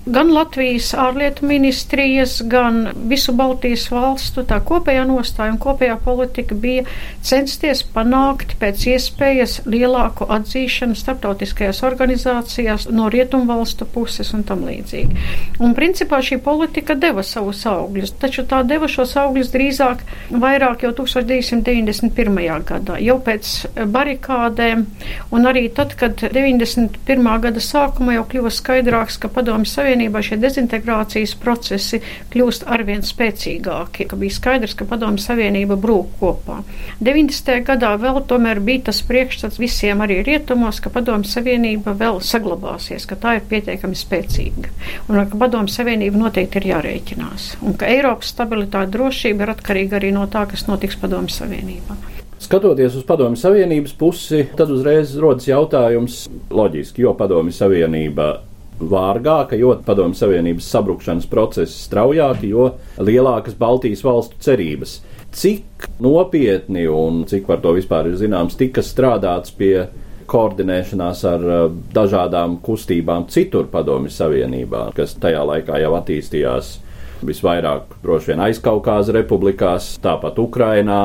Gan 0.05 0.33
Latvijas 0.37 0.91
ārlietu 1.01 1.49
ministrijas, 1.49 2.43
gan 2.53 2.91
visu 3.09 3.33
Baltijas 3.39 3.87
valstu 3.93 4.45
tā 4.51 4.59
kopējā 4.69 5.07
nostāja 5.15 5.55
un 5.55 5.61
kopējā 5.63 5.97
politika 6.05 6.59
bija 6.59 6.85
censties 7.25 7.81
panākt 7.95 8.57
pēc 8.61 8.85
iespējas 8.93 9.61
lielāku 9.65 10.29
atzīšanu 10.37 10.99
starptautiskajās 10.99 11.81
organizācijās 11.89 12.89
no 12.93 13.09
rietumvalstu 13.13 13.89
puses 13.95 14.35
un 14.37 14.45
tam 14.45 14.67
līdzīgi. 14.69 15.25
Un 15.65 15.73
principā 15.79 16.21
šī 16.25 16.41
politika 16.45 16.99
deva 16.99 17.25
savus 17.25 17.65
augļus, 17.71 18.17
taču 18.21 18.45
tā 18.51 18.61
deva 18.69 18.91
šos 18.91 19.17
augļus 19.25 19.53
drīzāk 19.55 20.05
vairāk 20.31 20.85
jau 20.85 20.93
1991. 21.01 22.45
gadā, 22.69 23.01
jau 23.01 23.19
pēc 23.25 23.55
barikā 23.95 24.35
blokādēm, 24.35 24.87
un 25.31 25.47
arī 25.47 25.69
tad, 25.73 25.95
kad 25.97 26.19
91. 26.19 27.41
gada 27.41 27.61
sākumā 27.61 28.15
jau 28.19 28.25
kļuva 28.25 28.51
skaidrāks, 28.51 29.19
ka 29.19 29.29
Padomju 29.29 29.67
Savienībā 29.67 30.23
šie 30.23 30.37
dezintegrācijas 30.39 31.35
procesi 31.35 32.01
kļūst 32.33 32.65
arvien 32.67 33.03
spēcīgāki, 33.03 34.09
ka 34.09 34.17
bija 34.17 34.31
skaidrs, 34.31 34.75
ka 34.75 34.85
Padomju 34.85 35.04
Savienība 35.21 35.77
brūk 35.81 36.15
kopā. 36.21 36.63
90. 37.05 37.61
gadā 37.67 37.93
vēl 38.01 38.23
tomēr 38.31 38.61
bija 38.65 38.87
tas 38.89 39.03
priekšstats 39.07 39.61
visiem 39.61 40.01
arī 40.05 40.23
rietumos, 40.27 40.81
ka 40.81 40.93
Padomju 40.95 41.29
Savienība 41.31 41.95
vēl 41.99 42.21
saglabāsies, 42.25 43.05
ka 43.11 43.19
tā 43.21 43.37
ir 43.39 43.45
pietiekami 43.51 43.99
spēcīga, 43.99 44.73
un 45.09 45.21
ka 45.21 45.41
Padomju 45.45 45.75
Savienība 45.75 46.23
noteikti 46.25 46.63
ir 46.63 46.71
jārēķinās, 46.73 47.51
un 47.63 47.77
ka 47.77 47.91
Eiropas 47.93 48.33
stabilitāte 48.33 48.95
drošība 48.97 49.45
ir 49.45 49.55
atkarīga 49.55 50.01
arī 50.01 50.15
no 50.17 50.25
tā, 50.33 50.47
kas 50.51 50.67
notiks 50.71 50.99
Padomju 51.03 51.37
Savienībā. 51.37 52.01
Skatoties 52.45 52.97
uz 52.99 53.05
Padomju 53.09 53.39
Savienības 53.41 53.95
pusi, 53.97 54.43
tad 54.57 54.73
uzreiz 54.73 55.15
rodas 55.21 55.47
jautājums, 55.49 56.25
loģiski, 56.53 57.05
jo 57.07 57.15
Padomju 57.17 57.55
Savienība 57.57 58.35
vārgāka, 58.81 59.57
jo 59.59 59.75
Padomju 59.87 60.19
Savienības 60.19 60.69
sabrukšanas 60.75 61.29
process 61.31 61.77
straujāk, 61.87 62.43
jo 62.49 62.73
lielākas 62.99 63.57
Baltijas 63.59 64.05
valstu 64.05 64.41
cerības. 64.45 64.99
Cik 65.35 65.89
nopietni 66.03 66.87
un 66.91 67.25
cik 67.31 67.47
par 67.49 67.63
to 67.63 67.75
vispār 67.77 68.11
ir 68.11 68.19
zināms, 68.21 68.59
tika 68.59 68.83
strādāts 68.83 69.55
pie 69.55 69.89
koordinēšanās 70.31 71.25
ar 71.29 71.43
uh, 71.45 71.65
dažādām 71.95 72.59
kustībām 72.65 73.27
citur 73.33 73.69
Padomju 73.71 74.13
Savienībā, 74.15 74.89
kas 74.97 75.17
tajā 75.21 75.43
laikā 75.51 75.83
jau 75.83 75.93
attīstījās 75.99 76.79
visvairāk 77.25 77.99
droši 78.05 78.33
vien 78.33 78.47
aizkaukāza 78.47 79.15
republikās, 79.17 79.95
tāpat 80.03 80.39
Ukrainā 80.41 81.03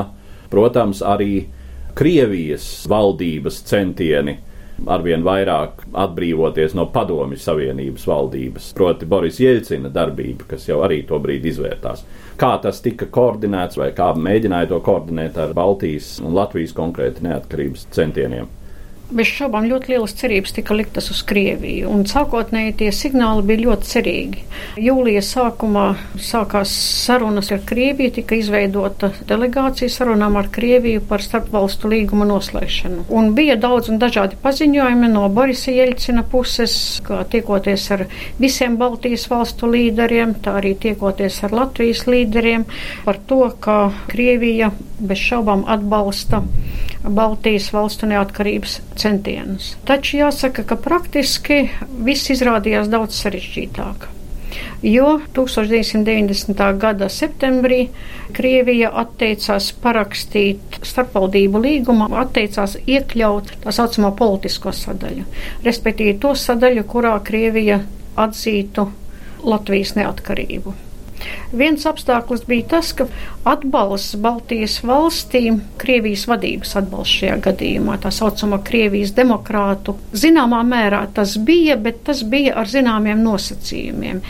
Protams, 0.50 1.04
arī 1.06 1.46
Krievijas 1.98 2.88
valdības 2.90 3.62
centieni 3.70 4.40
arvien 4.88 5.24
vairāk 5.26 5.84
atbrīvoties 5.94 6.76
no 6.78 6.86
padomju 6.94 7.40
savienības 7.40 8.06
valdības, 8.10 8.70
proti 8.78 9.10
Boris 9.10 9.40
Jelcina 9.42 9.92
darbība, 9.94 10.48
kas 10.54 10.68
jau 10.70 10.82
arī 10.86 11.02
to 11.08 11.20
brīdi 11.24 11.54
izvērtās. 11.54 12.06
Kā 12.40 12.54
tas 12.64 12.80
tika 12.86 13.10
koordinēts 13.12 13.80
vai 13.80 13.92
kā 13.96 14.12
mēģināja 14.16 14.72
to 14.74 14.80
koordinēt 14.86 15.38
ar 15.42 15.56
Baltijas 15.58 16.18
un 16.24 16.38
Latvijas 16.38 16.76
konkrēti 16.78 17.26
neatkarības 17.28 17.90
centieniem? 17.96 18.59
Bez 19.10 19.26
šaubām 19.34 19.66
ļoti 19.66 19.90
lielas 19.90 20.12
cerības 20.20 20.52
tika 20.54 20.76
liktas 20.78 21.08
uz 21.10 21.24
Krieviju, 21.26 21.90
un 21.90 22.04
sākotnēji 22.06 22.76
tie 22.78 22.90
signāli 22.94 23.42
bija 23.48 23.64
ļoti 23.64 23.88
cerīgi. 23.90 24.44
Jūlija 24.86 25.24
sākumā 25.26 25.86
sākās 26.22 26.70
sarunas 27.08 27.50
ar 27.56 27.64
Krieviju, 27.66 28.12
tika 28.20 28.38
izveidota 28.38 29.10
delegācija 29.32 29.90
sarunām 29.90 30.38
ar 30.38 30.52
Krieviju 30.54 31.02
par 31.10 31.26
starpvalstu 31.26 31.90
līguma 31.90 32.28
noslēgšanu. 32.30 33.08
Un 33.10 33.32
bija 33.34 33.56
daudz 33.58 33.90
un 33.90 33.98
dažādi 34.04 34.38
paziņojumi 34.44 35.10
no 35.16 35.26
Borisa 35.34 35.74
Jeļcina 35.74 36.28
puses, 36.30 36.78
kā 37.08 37.24
tiekoties 37.34 37.88
ar 37.98 38.06
visiem 38.38 38.78
Baltijas 38.78 39.26
valstu 39.32 39.72
līderiem, 39.74 40.38
tā 40.46 40.60
arī 40.62 40.76
tiekoties 40.86 41.42
ar 41.50 41.58
Latvijas 41.64 42.06
līderiem 42.06 42.70
par 43.08 43.18
to, 43.26 43.42
ka 43.58 43.80
Krievija 44.14 44.70
bez 45.00 45.26
šaubām 45.32 45.66
atbalsta 45.66 46.44
Baltijas 47.10 47.72
valstu 47.74 48.10
neatkarības 48.10 48.80
centienus. 49.00 49.74
Taču 49.88 50.20
jāsaka, 50.22 50.64
ka 50.68 50.78
praktiski 50.80 51.66
viss 52.06 52.32
izrādījās 52.34 52.90
daudz 52.92 53.20
sarežģītāk. 53.24 54.10
Jo 54.82 55.20
1990. 55.36 56.78
gada 56.80 57.10
septembrī 57.12 57.90
Krievija 58.34 58.92
atteicās 59.02 59.72
parakstīt 59.84 60.80
starpvaldību 60.86 61.62
līgumu, 61.66 62.08
atteicās 62.22 62.78
iekļaut 62.86 63.54
tā 63.66 63.76
saucamo 63.76 64.14
politisko 64.18 64.74
sadaļu, 64.74 65.26
respektīvi 65.68 66.18
to 66.24 66.36
sadaļu, 66.38 66.86
kurā 66.90 67.18
Krievija 67.26 67.82
atzītu 68.20 68.88
Latvijas 69.44 69.98
neatkarību. 70.00 70.89
Viens 71.52 71.86
apstākļus 71.90 72.46
bija 72.48 72.68
tas, 72.76 72.92
ka 72.94 73.08
atbalsts 73.50 74.18
Baltijas 74.22 74.78
valstīm, 74.86 75.62
Krievijas 75.82 76.28
vadības 76.30 76.76
atbalsts 76.80 77.20
šajā 77.20 77.40
gadījumā, 77.48 77.98
tā 78.04 78.12
saucamā 78.14 78.62
Krievijas 78.66 79.16
demokrātu, 79.18 79.98
zināmā 80.14 80.62
mērā 80.68 81.02
tas 81.16 81.36
bija, 81.42 81.78
bet 81.82 82.04
tas 82.08 82.24
bija 82.24 82.56
ar 82.62 82.70
zināmiem 82.70 83.24
nosacījumiem. 83.26 84.22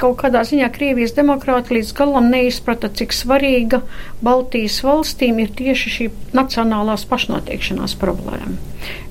Kaut 0.00 0.18
kādā 0.22 0.42
ziņā 0.48 0.70
Krievijas 0.72 1.14
demokrāti 1.14 1.76
līdz 1.76 1.92
galam 1.98 2.30
neizprata, 2.32 2.88
cik 2.88 3.12
svarīga 3.14 3.82
Baltijas 4.24 4.80
valstīm 4.86 5.42
ir 5.44 5.52
tieši 5.58 5.96
šī 5.96 6.10
nacionālās 6.34 7.04
pašnoteikšanās 7.10 7.98
problēma. 8.00 8.56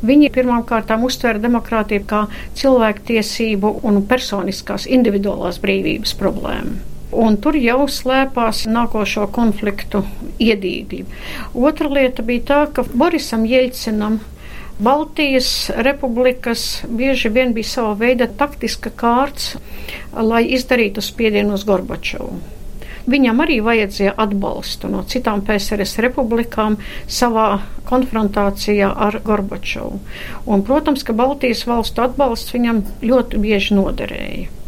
Viņi 0.03 0.31
pirmām 0.35 0.65
kārtām 0.67 1.05
uztvēra 1.07 1.39
demokrātiju 1.39 2.07
kā 2.09 2.25
cilvēktiesību 2.59 3.77
un 3.87 4.01
personiskās 4.09 4.89
individuālās 4.89 5.61
brīvības 5.63 6.17
problēmu 6.19 6.90
un 7.11 7.37
tur 7.41 7.57
jau 7.59 7.85
slēpās 7.89 8.65
nākošo 8.71 9.27
konfliktu 9.35 10.03
iedīgļi. 10.39 11.05
Otra 11.53 11.91
lieta 11.91 12.25
bija 12.25 12.47
tā, 12.51 12.59
ka 12.75 12.85
Borisam 12.93 13.45
Jeļcinam 13.47 14.19
Baltijas 14.81 15.69
republikas 15.85 16.81
bieži 16.89 17.29
vien 17.29 17.53
bija 17.53 17.69
sava 17.69 17.91
veida 17.99 18.25
taktiska 18.25 18.89
kārts, 18.97 19.51
lai 20.17 20.41
izdarītu 20.55 21.03
spiedienu 21.05 21.53
uz 21.53 21.65
Gorbačovu. 21.69 22.39
Viņam 23.09 23.43
arī 23.43 23.59
vajadzēja 23.65 24.13
atbalstu 24.23 24.89
no 24.89 25.03
citām 25.09 25.43
PSRS 25.45 26.01
republikām 26.05 26.79
savā 27.09 27.59
konfrontācijā 27.89 28.89
ar 29.07 29.19
Gorbačovu. 29.25 29.99
Un, 30.45 30.65
protams, 30.65 31.05
ka 31.05 31.13
Baltijas 31.13 31.61
valstu 31.69 32.01
atbalsts 32.05 32.53
viņam 32.57 32.81
ļoti 33.05 33.41
bieži 33.45 33.77
noderēja. 33.77 34.60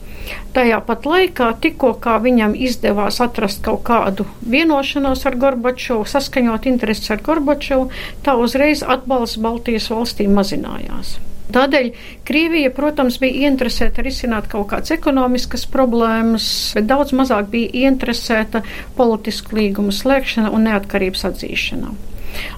Tajā 0.53 0.80
pat 0.86 1.08
laikā, 1.10 1.50
tikko 1.63 1.96
viņam 2.24 2.53
izdevās 2.56 3.20
atrast 3.24 3.63
kaut 3.65 3.84
kādu 3.88 4.27
vienošanos 4.46 5.25
ar 5.25 5.38
Gorbačovu, 5.42 6.06
saskaņot 6.06 6.70
intereses 6.70 7.12
ar 7.12 7.22
Gorbačovu, 7.25 7.89
tā 8.24 8.38
uzreiz 8.38 8.84
atbalsts 8.86 9.42
Baltijas 9.42 9.89
valstīm 9.89 10.34
mazinājās. 10.38 11.18
Tādēļ 11.53 11.89
Krievija, 12.25 12.72
protams, 12.74 13.20
bija 13.22 13.50
interesēta 13.50 14.06
risināt 14.06 14.48
kaut 14.51 14.70
kādas 14.72 14.94
ekonomiskas 14.96 15.68
problēmas, 15.70 16.48
bet 16.77 16.88
daudz 16.89 17.13
mazāk 17.18 17.51
bija 17.51 17.89
interesēta 17.92 18.63
politisku 18.98 19.60
līgumu 19.60 19.94
slēgšana 19.94 20.53
un 20.53 20.70
neatkarības 20.70 21.27
atzīšana. 21.30 21.94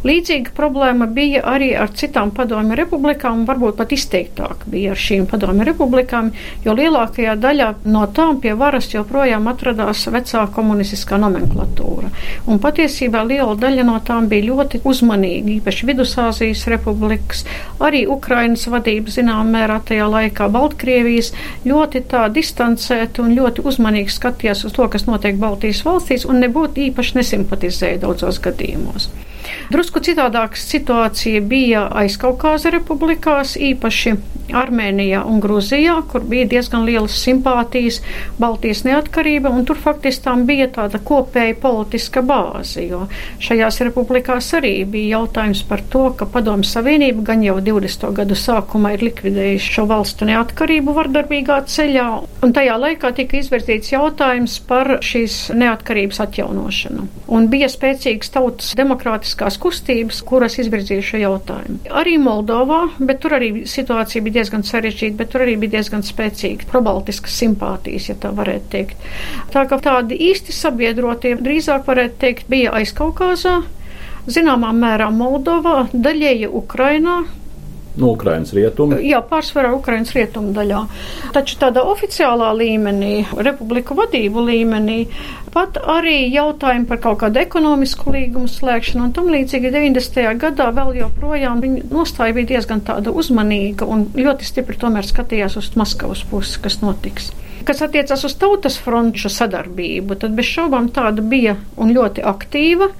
Līdzīga 0.06 0.54
problēma 0.56 1.08
bija 1.12 1.42
arī 1.50 1.72
ar 1.78 1.92
citām 1.98 2.32
padomju 2.36 2.78
republikām, 2.78 3.46
varbūt 3.48 3.80
pat 3.80 3.94
izteiktāk 3.96 4.66
bija 4.72 4.94
ar 4.94 5.02
šīm 5.02 5.26
padomju 5.32 5.66
republikām, 5.68 6.32
jo 6.66 6.76
lielākajā 6.78 7.36
daļā 7.42 7.70
no 7.90 8.06
tām 8.16 8.40
pie 8.44 8.54
varas 8.58 8.92
joprojām 8.94 9.48
atradās 9.52 10.06
vecā 10.14 10.46
komunistiskā 10.56 11.20
nomenklatūra. 11.22 12.12
Un 12.52 12.62
patiesībā 12.64 13.24
liela 13.28 13.56
daļa 13.60 13.86
no 13.88 13.98
tām 14.06 14.30
bija 14.32 14.50
ļoti 14.52 14.84
uzmanīgi, 14.86 15.60
īpaši 15.60 15.90
Vidusāzijas 15.90 16.66
republikas, 16.72 17.46
arī 17.80 18.06
Ukrainas 18.12 18.68
vadība 18.72 19.14
zināmā 19.14 19.46
mērā 19.58 19.80
tajā 19.90 20.08
laikā, 20.12 20.50
Baltkrievijas 20.54 21.34
ļoti 21.66 22.06
tā 22.12 22.26
distancēti 22.34 23.24
un 23.24 23.36
ļoti 23.38 23.66
uzmanīgi 23.66 24.14
skatījās 24.16 24.66
uz 24.68 24.76
to, 24.78 24.88
kas 24.92 25.08
notiek 25.10 25.40
Baltijas 25.42 25.84
valstīs, 25.86 26.28
un 26.30 26.44
nebūtu 26.44 26.90
īpaši 26.90 27.20
nesimpatizēja 27.20 28.04
daudzos 28.06 28.42
gadījumos. 28.44 29.10
Drusku 29.74 30.02
citādāka 30.06 30.60
situācija 30.60 31.42
bija 31.42 31.86
aizkaukāza 32.04 32.72
republikās, 32.76 33.56
īpaši 33.58 34.16
Armēnijā 34.54 35.24
un 35.26 35.40
Gruzijā, 35.42 35.96
kur 36.12 36.26
bija 36.28 36.46
diezgan 36.50 36.86
lielas 36.86 37.16
simpātijas 37.24 38.02
Baltijas 38.40 38.84
neatkarība, 38.86 39.50
un 39.50 39.66
tur 39.66 39.80
faktiski 39.82 40.26
tām 40.28 40.46
bija 40.46 40.68
tāda 40.76 41.00
kopēja 41.02 41.56
politiska 41.62 42.22
bāze, 42.26 42.84
jo 42.86 43.06
šajās 43.44 43.82
republikās 43.88 44.52
arī 44.58 44.74
bija 44.90 45.20
jautājums 45.20 45.64
par 45.70 45.84
to, 45.92 46.06
ka 46.18 46.28
Padomju 46.30 46.68
Savienība 46.70 47.26
gan 47.32 47.44
jau 47.46 47.58
20. 47.64 48.12
gadu 48.20 48.38
sākumā 48.40 48.96
ir 48.96 49.06
likvidējusi 49.10 49.74
šo 49.78 49.88
valstu 49.90 50.28
neatkarību 50.30 50.96
vardarbīgā 50.96 51.62
ceļā, 51.72 52.08
un 52.46 52.56
tajā 52.56 52.78
laikā 52.82 53.14
tika 53.18 53.40
izvirzīts 53.40 53.94
jautājums 53.96 54.60
par 54.70 54.98
šīs 55.06 55.40
neatkarības 55.56 56.22
atjaunošanu. 56.26 57.08
Un 57.36 57.50
bija 57.52 57.70
spēcīgas 57.72 58.34
tautas 58.36 58.74
demokrātiskās 58.78 59.58
kustības, 59.62 60.22
kuras 60.28 60.60
izvirzīja 60.62 61.06
šo 61.06 61.22
jautājumu. 61.24 61.80
Arī 61.96 62.18
Moldovā, 62.22 62.82
bet 63.00 63.22
tur 63.24 63.38
arī 63.40 63.52
situācija 63.70 64.24
bija 64.26 64.35
diezgan 64.36 64.66
sarežģīta, 64.68 65.18
bet 65.20 65.32
tur 65.34 65.46
arī 65.46 65.56
bija 65.62 65.78
diezgan 65.78 66.04
spēcīga 66.06 66.68
probaltiskas 66.72 67.38
simpātijas, 67.42 68.10
ja 68.12 68.18
tā 68.20 68.34
varētu 68.36 68.70
teikt. 68.74 69.08
Tā 69.54 69.66
kā 69.70 69.80
tādi 69.84 70.20
īsti 70.30 70.56
sabiedrotie 70.56 71.36
drīzāk 71.40 71.88
varētu 71.88 72.22
teikt 72.22 72.52
bija 72.52 72.76
aizkaukāzā, 72.80 73.62
zināmā 74.28 74.72
mērā 74.76 75.10
Moldovā, 75.14 75.88
daļēji 75.94 76.52
Ukrainā, 76.62 77.24
no 78.02 78.12
Ukrainas 78.14 78.54
rietumu. 78.56 79.00
Jā, 79.04 79.22
pārsvarā 79.30 79.72
Ukrainas 79.76 80.14
rietumu 80.16 80.54
daļā. 80.56 80.82
Taču 81.36 81.60
tādā 81.62 81.84
oficiālā 81.88 82.52
līmenī, 82.58 83.14
republiku 83.48 83.98
vadību 83.98 84.46
līmenī, 84.50 84.98
pat 85.56 85.80
arī 85.80 86.18
jautājumi 86.34 86.88
par 86.90 87.00
kaut 87.04 87.22
kādu 87.24 87.40
ekonomisku 87.44 88.12
līgumu 88.16 88.52
slēgšanu 88.52 89.08
un 89.08 89.16
tam 89.16 89.32
līdzīgi 89.32 89.72
90. 89.72 90.36
gadā 90.42 90.70
vēl 90.76 91.00
joprojām 91.00 91.64
viņa 91.64 91.88
nostāja 91.94 92.36
bija 92.36 92.56
diezgan 92.56 92.84
tāda 92.86 93.14
uzmanīga 93.16 93.88
un 93.88 94.10
ļoti 94.18 94.48
stipri 94.48 94.80
tomēr 94.82 95.08
skatījās 95.08 95.58
uz 95.62 95.72
Maskavas 95.80 96.26
pusi, 96.30 96.60
kas 96.64 96.82
notiks. 96.84 97.32
Kas 97.66 97.82
attiecas 97.82 98.22
uz 98.28 98.36
tautas 98.38 98.76
fronču 98.78 99.30
sadarbību, 99.34 100.20
tad 100.22 100.36
bez 100.38 100.46
šaubām 100.46 100.92
tāda 100.94 101.24
bija 101.26 101.56
un 101.82 101.90
ļoti 101.96 102.22
aktīva, 102.22 102.92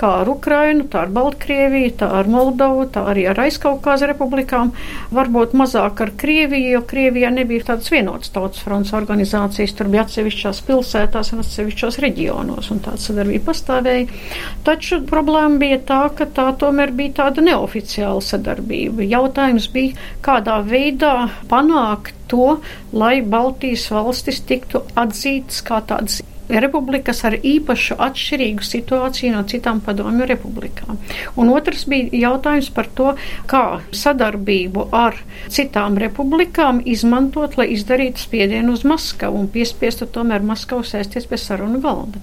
kā 0.00 0.12
ar 0.22 0.30
Ukrainu, 0.32 0.86
tā 0.88 1.02
ar 1.04 1.12
Baltkrieviju, 1.12 1.90
tā 2.00 2.08
ar 2.20 2.30
Moldovu, 2.32 2.86
tā 2.94 3.02
arī 3.10 3.26
ar 3.28 3.42
Aizkaukās 3.44 4.06
republikām. 4.08 4.72
Varbūt 5.12 5.52
mazāk 5.60 6.00
ar 6.00 6.14
Krieviju, 6.22 6.72
jo 6.78 6.80
Krievijā 6.88 7.34
nebija 7.36 7.66
tādas 7.68 7.92
vienotas 7.92 8.32
tautas 8.32 8.64
fronts 8.64 8.94
organizācijas, 8.96 9.76
tur 9.76 9.92
bija 9.92 10.06
atsevišķās 10.06 10.62
pilsētās 10.70 11.34
un 11.34 11.44
atsevišķos 11.44 12.00
reģionos, 12.06 12.72
un 12.72 12.80
tāda 12.88 13.04
sadarbība 13.04 13.50
pastāvēja. 13.52 14.08
Taču 14.64 15.02
problēma 15.10 15.60
bija 15.60 15.82
tā, 15.92 16.02
ka 16.16 16.30
tā 16.32 16.48
tomēr 16.64 16.96
bija 16.96 17.18
tāda 17.20 17.44
neoficiāla 17.44 18.24
sadarbība. 18.24 19.04
Jautājums 19.04 19.68
bija, 19.76 20.00
kādā 20.24 20.62
veidā 20.64 21.16
panākt 21.52 22.23
to, 22.30 22.58
lai 22.92 23.16
Baltijas 23.22 23.88
valstis 23.92 24.40
tiktu 24.48 24.84
atzītas 24.98 25.64
kā 25.66 25.80
tādas 25.88 26.22
republikas 26.48 27.22
ar 27.24 27.36
īpašu 27.38 27.96
atšķirīgu 28.04 28.64
situāciju 28.66 29.32
no 29.34 29.42
citām 29.48 29.80
padomju 29.84 30.26
republikām. 30.28 30.98
Un 31.40 31.52
otrs 31.54 31.86
bija 31.88 32.10
jautājums 32.26 32.70
par 32.74 32.90
to, 32.94 33.14
kā 33.50 33.80
sadarbību 33.94 34.88
ar 34.92 35.16
citām 35.48 35.98
republikām 36.00 36.82
izmantot, 36.84 37.56
lai 37.60 37.70
izdarītu 37.74 38.26
spiedienu 38.26 38.76
uz 38.76 38.84
Maskavu 38.84 39.40
un 39.40 39.48
piespiestu 39.48 40.06
tomēr 40.10 40.44
Maskavu 40.44 40.84
sēsties 40.84 41.28
pie 41.30 41.40
sarunu 41.40 41.80
galda. 41.84 42.20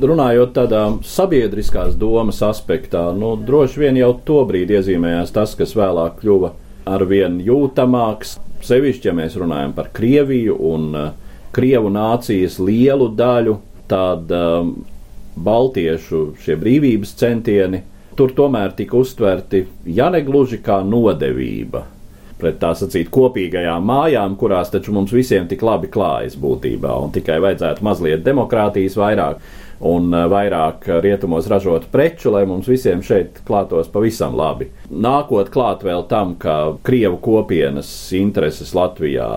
Runājot 0.00 0.54
tādā 0.56 0.84
sabiedriskās 1.04 1.96
domas 2.00 2.38
aspektā, 2.46 3.10
nu, 3.12 3.34
droši 3.36 3.82
vien 3.82 3.98
jau 4.00 4.14
to 4.24 4.40
brīdi 4.48 4.78
iezīmējās 4.78 5.34
tas, 5.34 5.52
kas 5.58 5.74
vēlāk 5.76 6.22
kļuva 6.22 6.54
arvien 6.88 7.36
jūtamāks, 7.44 8.38
Sevišķi, 8.66 9.08
ja 9.08 9.16
mēs 9.16 9.36
runājam 9.40 9.74
par 9.76 9.90
Krieviju 9.96 10.56
un 10.70 10.88
uh, 10.94 11.12
Krievu 11.54 11.90
nācijas 11.92 12.58
lielu 12.62 13.08
daļu, 13.16 13.56
tad 13.90 14.30
um, 14.34 14.74
Baltiešu 15.40 16.24
šie 16.42 16.58
brīvības 16.60 17.14
centieni 17.18 17.82
tur 18.18 18.34
tomēr 18.36 18.74
tika 18.76 18.98
uztverti, 19.00 19.64
ja 19.86 20.10
ne 20.12 20.20
gluži 20.26 20.60
kā 20.62 20.82
nodevība 20.84 21.86
pret 22.40 22.56
tā 22.60 22.72
sacīt 22.76 23.10
kopīgajām 23.12 23.84
mājām, 23.84 24.36
kurās 24.40 24.70
taču 24.72 24.94
mums 24.96 25.12
visiem 25.12 25.48
tik 25.48 25.62
labi 25.66 25.90
klājas 25.92 26.38
būtībā, 26.40 26.94
un 27.04 27.12
tikai 27.12 27.36
vajadzētu 27.44 27.84
mazliet 27.84 28.24
demokrātijas 28.24 28.96
vairāk 28.96 29.42
un 29.80 30.10
eh, 30.14 30.26
vairāk 30.30 30.86
rietumos 31.00 31.48
ražotu 31.50 31.88
preču, 31.92 32.32
lai 32.34 32.44
mums 32.48 32.68
visiem 32.70 33.02
šeit 33.04 33.40
klātos 33.48 33.90
pavisam 33.92 34.36
labi. 34.38 34.70
Nākot 34.90 35.52
klāt 35.52 35.84
vēl 35.86 36.04
tam, 36.10 36.36
ka 36.40 36.76
Krievu 36.86 37.20
kopienas 37.24 37.90
intereses 38.16 38.74
Latvijā 38.76 39.30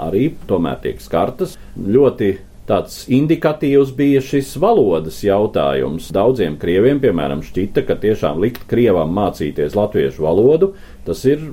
arī 0.00 0.32
tomēr 0.48 0.82
tiek 0.82 1.00
skartas, 1.02 1.54
ļoti 1.78 2.34
tāds 2.68 3.04
indikatīvs 3.12 3.92
bija 3.96 4.22
šis 4.24 4.54
valodas 4.60 5.20
jautājums. 5.24 6.08
Daudziem 6.14 6.56
krieviem, 6.60 7.00
piemēram, 7.02 7.44
šķita, 7.44 7.84
ka 7.88 7.98
tiešām 8.00 8.40
likt 8.42 8.64
krievam 8.70 9.12
mācīties 9.14 9.76
latviešu 9.76 10.24
valodu, 10.24 10.72
tas 11.06 11.24
ir 11.28 11.52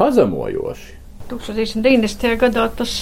pazemojoši. 0.00 0.94
1990. 1.26 2.36
gadā 2.38 2.68
tas 2.78 2.92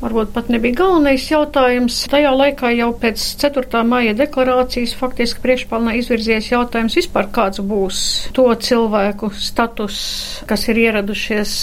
varbūt 0.00 0.32
pat 0.34 0.48
nebija 0.52 0.78
galvenais 0.80 1.26
jautājums. 1.30 1.98
Tajā 2.10 2.32
laikā 2.34 2.72
jau 2.76 2.90
pēc 3.00 3.22
4. 3.42 3.82
maija 3.86 4.14
deklarācijas 4.18 4.94
faktiski 4.98 5.42
priekšpalnā 5.44 5.96
izvirzies 6.00 6.50
jautājums 6.50 6.96
vispār 6.98 7.28
kāds 7.34 7.62
būs 7.64 8.02
to 8.36 8.48
cilvēku 8.68 9.32
status, 9.36 10.00
kas 10.50 10.68
ir 10.72 10.80
ieradušies 10.86 11.56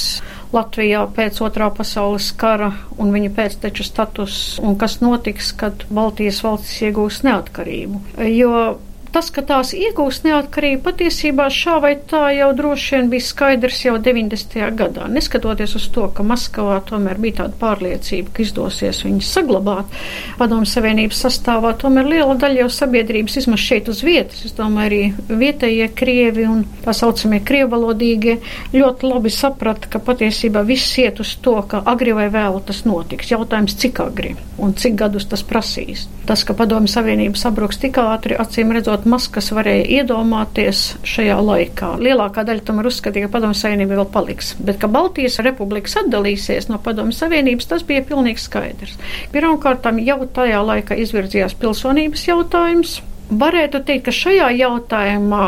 Latvijā 0.56 1.02
pēc 1.12 1.42
otrā 1.44 1.68
pasaules 1.76 2.30
kara 2.40 2.72
un 2.98 3.12
viņa 3.12 3.34
pēcteču 3.36 3.84
status 3.84 4.36
un 4.64 4.78
kas 4.80 5.02
notiks, 5.04 5.52
kad 5.58 5.84
Baltijas 5.92 6.40
valstis 6.46 6.86
iegūs 6.88 7.24
neatkarību. 7.28 8.04
Jo 8.32 8.78
tas, 9.16 9.30
ka 9.34 9.44
tās 9.48 9.74
iegūst 9.78 10.26
neatkarību, 10.28 10.82
patiesībā 10.86 11.48
šā 11.54 11.78
vai 11.84 11.94
tā 12.10 12.24
jau 12.36 12.50
droši 12.58 12.96
vien 12.96 13.10
bija 13.12 13.26
skaidrs 13.28 13.84
jau 13.86 13.96
90. 14.04 14.58
gadā. 14.78 15.08
Neskatoties 15.12 15.76
uz 15.80 15.88
to, 15.94 16.08
ka 16.14 16.26
Maskavā 16.28 16.80
tomēr 16.88 17.20
bija 17.22 17.44
tāda 17.44 17.58
pārliecība, 17.62 18.34
ka 18.34 18.44
izdosies 18.46 19.04
viņus 19.06 19.32
saglabāt 19.38 19.98
padomu 20.40 20.68
savienības 20.70 21.24
sastāvā, 21.26 21.74
tomēr 21.82 22.10
liela 22.14 22.38
daļa 22.40 22.64
jau 22.64 22.70
sabiedrības 22.80 23.40
vismaz 23.40 23.64
šeit 23.64 23.92
uz 23.92 24.04
vietas, 24.06 24.44
es 24.48 24.56
domāju, 24.58 24.88
arī 24.88 25.38
vietējie 25.42 25.90
krievi 25.98 26.48
un 26.48 26.64
tā 26.86 26.94
saucamie 26.96 27.42
krievalodīgie 27.48 28.38
ļoti 28.76 29.10
labi 29.10 29.32
saprata, 29.34 29.90
ka 29.92 30.02
patiesībā 30.04 30.64
viss 30.68 30.98
iet 31.02 31.22
uz 31.24 31.34
to, 31.44 31.58
ka 31.70 31.82
agri 31.86 32.16
vai 32.16 32.30
vēlu 32.34 32.62
tas 32.68 32.84
notiks. 32.88 33.32
Jautājums, 33.34 33.76
cik 33.82 34.02
agri 34.04 34.36
un 34.58 34.74
cik 34.78 34.96
gadus 34.98 35.28
tas 35.30 35.44
prasīs. 35.46 36.08
Tas, 36.28 36.44
ka 36.48 36.56
padomu 36.58 36.90
savienības 36.92 37.46
sabruks 37.46 37.80
tik 37.82 38.00
ātri, 38.02 38.36
acīm 38.40 38.74
redzot, 38.76 38.97
maz 39.06 39.28
kas 39.30 39.52
varēja 39.54 39.86
iedomāties 40.00 40.82
šajā 41.08 41.36
laikā. 41.44 41.92
Lielākā 42.02 42.46
daļa 42.48 42.64
tomēr 42.66 42.90
uzskatīja, 42.90 43.28
ka 43.28 43.36
Padomju 43.36 43.60
Savienība 43.60 44.00
vēl 44.00 44.10
paliks, 44.14 44.54
bet 44.64 44.80
ka 44.82 44.90
Baltijas 44.92 45.38
republikas 45.46 45.98
atdalīsies 46.02 46.70
no 46.72 46.80
Padomju 46.84 47.14
Savienības, 47.18 47.70
tas 47.70 47.86
bija 47.88 48.06
pilnīgi 48.08 48.42
skaidrs. 48.42 48.98
Pirmkārt, 49.36 49.86
jau 50.08 50.20
tajā 50.40 50.64
laikā 50.72 50.98
izvirzījās 51.04 51.58
pilsonības 51.62 52.28
jautājums. 52.30 52.98
Varētu 53.28 53.84
teikt, 53.84 54.06
ka 54.08 54.16
šajā 54.16 54.52
jautājumā 54.56 55.48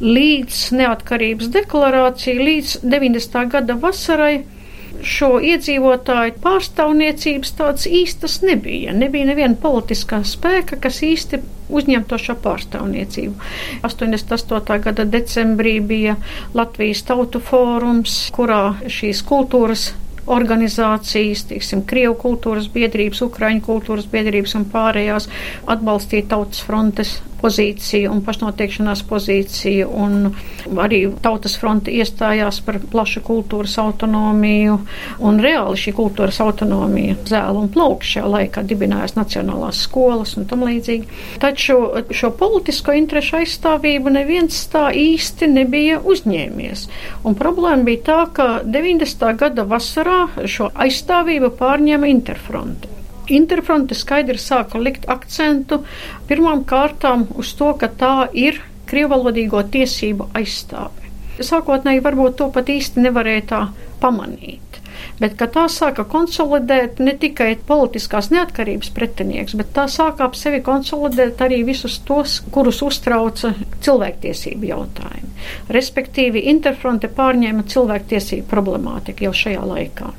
līdz 0.00 0.60
neatkarības 0.78 1.48
deklarācija, 1.54 2.38
līdz 2.38 2.76
90. 2.86 3.48
gada 3.50 3.74
vasarai 3.82 4.44
šo 5.04 5.36
iedzīvotāju 5.42 6.36
pārstāvniecības 6.44 7.52
tādas 7.58 7.86
īstas 7.90 8.40
nebija. 8.46 8.94
Nebija 8.96 9.28
neviena 9.30 9.58
politiskā 9.60 10.22
spēka, 10.26 10.78
kas 10.80 11.02
īsti 11.04 11.42
uzņemto 11.72 12.18
šo 12.22 12.36
pārstāvniecību. 12.44 13.34
88. 13.86 14.80
gada 14.86 15.06
decembrī 15.10 15.78
bija 15.80 16.16
Latvijas 16.54 17.02
tautu 17.08 17.42
fórums, 17.42 18.18
kurā 18.36 18.76
šīs 18.86 19.22
kultūras 19.26 19.90
organizācijas, 20.26 21.44
tiksim, 21.50 21.84
Krievu 21.86 22.16
kultūras 22.18 22.66
biedrības, 22.72 23.22
Ukraiņu 23.28 23.62
kultūras 23.66 24.08
biedrības 24.10 24.56
un 24.58 24.66
pārējās 24.72 25.28
atbalstīja 25.70 26.26
tautas 26.34 26.62
frontes 26.66 27.16
pozīciju 27.40 28.10
un 28.12 28.22
pašnoteikšanās 28.26 29.02
pozīciju, 29.08 29.88
un 29.90 30.30
arī 30.82 31.02
Tautas 31.22 31.56
fronte 31.60 31.92
iestājās 31.94 32.60
par 32.66 32.78
plašu 32.92 33.22
kultūras 33.26 33.76
autonomiju, 33.82 34.78
un 35.26 35.40
reāli 35.42 35.80
šī 35.80 35.94
kultūras 35.96 36.40
autonomija 36.44 37.16
zēla 37.28 37.62
un 37.62 37.70
plaukš 37.72 38.16
šajā 38.16 38.32
laikā 38.34 38.64
dibinājās 38.66 39.16
nacionālās 39.18 39.82
skolas 39.86 40.36
un 40.40 40.48
tam 40.50 40.64
līdzīgi. 40.66 41.08
Taču 41.42 41.78
šo 42.10 42.32
politisko 42.38 42.96
interešu 42.96 43.40
aizstāvību 43.42 44.12
neviens 44.16 44.64
tā 44.72 44.88
īsti 44.96 45.50
nebija 45.52 46.00
uzņēmies. 46.02 46.88
Un 47.26 47.38
problēma 47.38 47.86
bija 47.86 48.04
tā, 48.10 48.20
ka 48.36 48.48
90. 48.64 49.32
gada 49.40 49.66
vasarā 49.68 50.20
šo 50.44 50.70
aizstāvību 50.74 51.54
pārņēma 51.60 52.12
Interfronte. 52.16 52.95
Interfronte 53.26 53.96
skaidri 53.98 54.38
sāka 54.38 54.78
likt 54.78 55.08
akcentu 55.10 55.80
pirmām 56.28 56.62
kārtām 56.68 57.26
uz 57.34 57.52
to, 57.58 57.72
ka 57.80 57.88
tā 57.90 58.14
ir 58.32 58.60
krievalodīgo 58.86 59.64
tiesību 59.74 60.30
aizstāve. 60.38 61.10
Sākotnēji 61.42 62.04
varbūt 62.04 62.38
to 62.38 62.48
pat 62.54 62.70
īsti 62.72 63.02
nevarēja 63.02 63.46
tā 63.50 63.62
pamanīt. 64.00 64.62
Bet 65.20 65.36
tā 65.36 65.64
sāka 65.72 66.04
konsolidēt 66.08 67.00
ne 67.04 67.12
tikai 67.20 67.50
politiskās 67.68 68.30
neatkarības 68.32 68.92
pretinieks, 68.96 69.56
bet 69.58 69.72
tā 69.76 69.86
sāka 69.92 70.24
ap 70.28 70.36
sevi 70.38 70.62
konsolidēt 70.64 71.40
arī 71.44 71.62
visus 71.68 71.98
tos, 72.08 72.38
kurus 72.52 72.82
uztrauca 72.84 73.52
cilvēktiesību 73.84 74.70
jautājumi. 74.70 75.32
Respektīvi, 75.76 76.46
Interfronte 76.52 77.12
pārņēma 77.12 77.66
cilvēktiesību 77.72 78.48
problemātiku 78.52 79.28
jau 79.28 79.34
šajā 79.44 79.66
laikā 79.72 80.14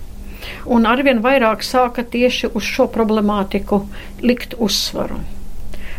un 0.65 0.85
arvien 0.89 1.23
vairāk 1.23 1.65
sāka 1.65 2.03
tieši 2.03 2.53
uz 2.53 2.67
šo 2.67 2.87
problemātiku 2.91 3.85
likt 4.21 4.55
uzsvaru. 4.57 5.19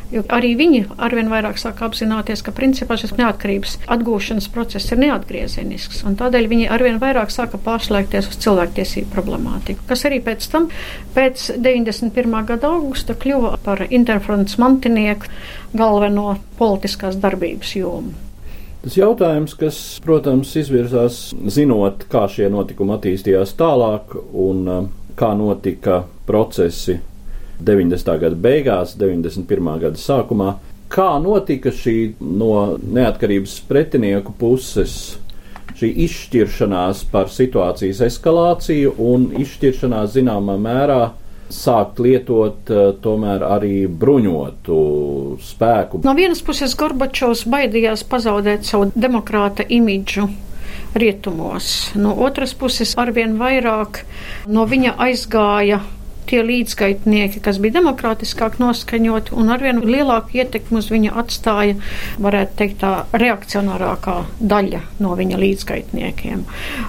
Jo 0.09 0.23
arī 0.33 0.55
viņi 0.57 0.79
arvien 1.05 1.29
vairāk 1.29 1.59
sāk 1.61 1.83
apzināties, 1.85 2.41
ka 2.41 2.53
principā 2.57 2.97
šis 2.97 3.13
neatkarības 3.19 3.75
atgūšanas 3.93 4.47
process 4.55 4.95
ir 4.95 5.03
neatgriezenisks, 5.03 6.01
tādēļ 6.21 6.49
viņi 6.49 6.69
arvien 6.73 6.97
vairāk 7.03 7.33
sāka 7.33 7.61
pārslēgties 7.61 8.31
uz 8.31 8.39
cilvēktiesību 8.45 9.13
problemātiku, 9.13 9.85
kas 9.91 10.07
arī 10.09 10.23
pēc 10.25 10.47
tam, 10.49 10.71
pēc 11.17 11.51
91. 11.61 12.39
gada 12.49 12.71
augusta, 12.79 13.19
kļuva 13.21 13.59
par 13.67 13.85
interfronts 13.91 14.57
mantinieku 14.63 15.29
galveno 15.77 16.39
politiskās 16.57 17.21
darbības 17.21 17.77
jomu. 17.77 18.28
Tas 18.79 18.95
jautājums, 18.95 19.57
kas, 19.59 19.79
protams, 20.05 20.53
izvirzās 20.61 21.33
zinot, 21.51 22.05
kā 22.13 22.29
šie 22.31 22.47
notikumi 22.53 22.95
attīstījās 22.95 23.57
tālāk 23.59 24.15
un 24.39 24.61
uh, 24.71 24.85
kā 25.19 25.33
notika 25.35 26.05
procesi 26.29 27.01
90. 27.59 28.13
gada 28.23 28.39
beigās, 28.39 28.95
91. 29.01 29.71
gada 29.83 29.99
sākumā, 29.99 30.53
kā 30.93 31.11
notika 31.23 31.73
šī 31.75 31.97
no 32.23 32.79
neatkarības 32.79 33.59
pretinieku 33.69 34.35
puses 34.39 35.19
šī 35.79 35.91
izšķiršanās 36.07 37.05
par 37.13 37.31
situācijas 37.31 38.01
eskalāciju 38.07 38.95
un 39.11 39.29
izšķiršanās 39.43 40.15
zināmā 40.15 40.57
mērā 40.63 41.03
sākt 41.53 42.01
lietot 42.03 42.71
eh, 42.71 42.91
tomēr 43.03 43.45
arī 43.47 43.87
bruņotu 43.89 44.79
spēku. 45.45 46.03
No 46.05 46.15
vienas 46.19 46.43
puses 46.45 46.77
Gorbačovs 46.79 47.47
baidījās 47.51 48.05
pazaudēt 48.09 48.69
savu 48.69 48.91
demokrāta 48.95 49.67
imidžu 49.69 50.29
rietumos, 50.99 51.93
no 52.01 52.15
otras 52.25 52.55
puses 52.57 52.95
arvien 53.01 53.37
vairāk 53.41 54.03
no 54.49 54.65
viņa 54.69 54.95
aizgāja 55.05 55.83
tie 56.29 56.43
līdzgaitnieki, 56.45 57.43
kas 57.45 57.59
bija 57.63 57.79
demokrātiskāk 57.79 58.59
noskaņoti 58.63 59.35
un 59.39 59.53
arvien 59.55 59.81
lielāku 59.85 60.39
ietekmi 60.39 60.81
uz 60.83 60.91
viņu 60.93 61.15
atstāja, 61.19 61.79
varētu 62.23 62.59
teikt, 62.59 62.79
tā 62.83 62.93
reakcionārākā 63.19 64.17
daļa 64.39 64.83
no 65.03 65.15
viņa 65.19 65.41
līdzgaitniekiem. 65.41 66.45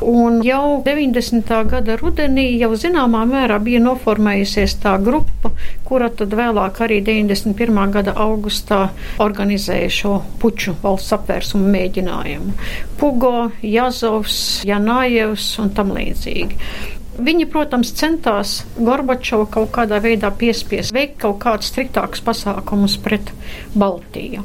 Un 0.06 0.40
jau 0.46 0.80
90. 0.86 1.54
gada 1.72 1.98
rudenī 2.02 2.48
jau 2.60 2.72
zināmā 2.80 3.26
mērā 3.30 3.60
bija 3.64 3.82
noformējusies 3.84 4.78
tā 4.84 4.98
grupa, 5.04 5.54
kura 5.88 6.12
tad 6.14 6.36
vēlāk 6.38 6.84
arī 6.86 7.00
91. 7.06 7.80
gada 7.96 8.14
augustā 8.20 8.90
organizēja 9.24 9.90
šo 10.00 10.16
puču 10.42 10.76
valsts 10.84 11.16
apvērsumu 11.18 11.70
mēģinājumu. 11.74 12.56
Pugo, 13.00 13.50
Jazovs, 13.64 14.40
Janājevs 14.68 15.52
un 15.64 15.74
tam 15.76 15.94
līdzīgi. 15.96 16.99
Viņi, 17.20 17.46
protams, 17.52 17.92
centās 18.00 18.60
Gorbačovu 18.78 19.50
kaut 19.52 19.72
kādā 19.76 20.00
veidā 20.04 20.32
piespiest 20.36 20.94
veikt 20.96 21.20
kaut 21.24 21.40
kādus 21.44 21.72
striktākus 21.74 22.24
pasākumus 22.24 22.96
pret 23.04 23.34
Baltiju. 23.76 24.44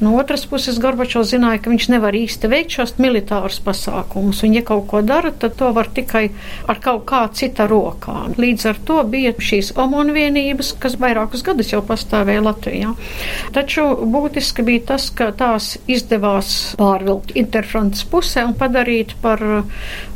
No 0.00 0.14
otras 0.18 0.46
puses, 0.48 0.80
Gorbačovs 0.82 1.30
zināja, 1.32 1.60
ka 1.62 1.72
viņš 1.72 1.88
nevar 1.92 2.16
īsti 2.16 2.50
veikt 2.50 2.76
šos 2.78 2.96
militārus 3.02 3.60
pasākumus, 3.64 4.42
un 4.46 4.56
ja 4.56 4.62
kaut 4.66 4.86
ko 4.90 5.02
dara, 5.06 5.30
tad 5.32 5.56
to 5.60 5.70
var 5.76 5.90
tikai 5.94 6.24
ar 6.68 6.80
kaut 6.82 7.04
kā 7.08 7.22
cita 7.36 7.68
rokā. 7.70 8.16
Līdz 8.36 8.68
ar 8.72 8.80
to 8.88 8.98
bija 9.10 9.34
šīs 9.36 9.72
OMON 9.78 10.12
vienības, 10.16 10.74
kas 10.82 10.98
vairākus 11.00 11.44
gadus 11.46 11.72
jau 11.72 11.82
pastāvēja 11.86 12.44
Latvijā. 12.44 12.92
Taču 13.56 13.86
būtiski 14.12 14.64
bija 14.66 14.86
tas, 14.92 15.08
ka 15.14 15.30
tās 15.36 15.74
izdevās 15.86 16.52
pārvilkt 16.80 17.36
interfrontes 17.38 18.04
pusē 18.10 18.46
un 18.48 18.56
padarīt 18.58 19.16
par 19.22 19.42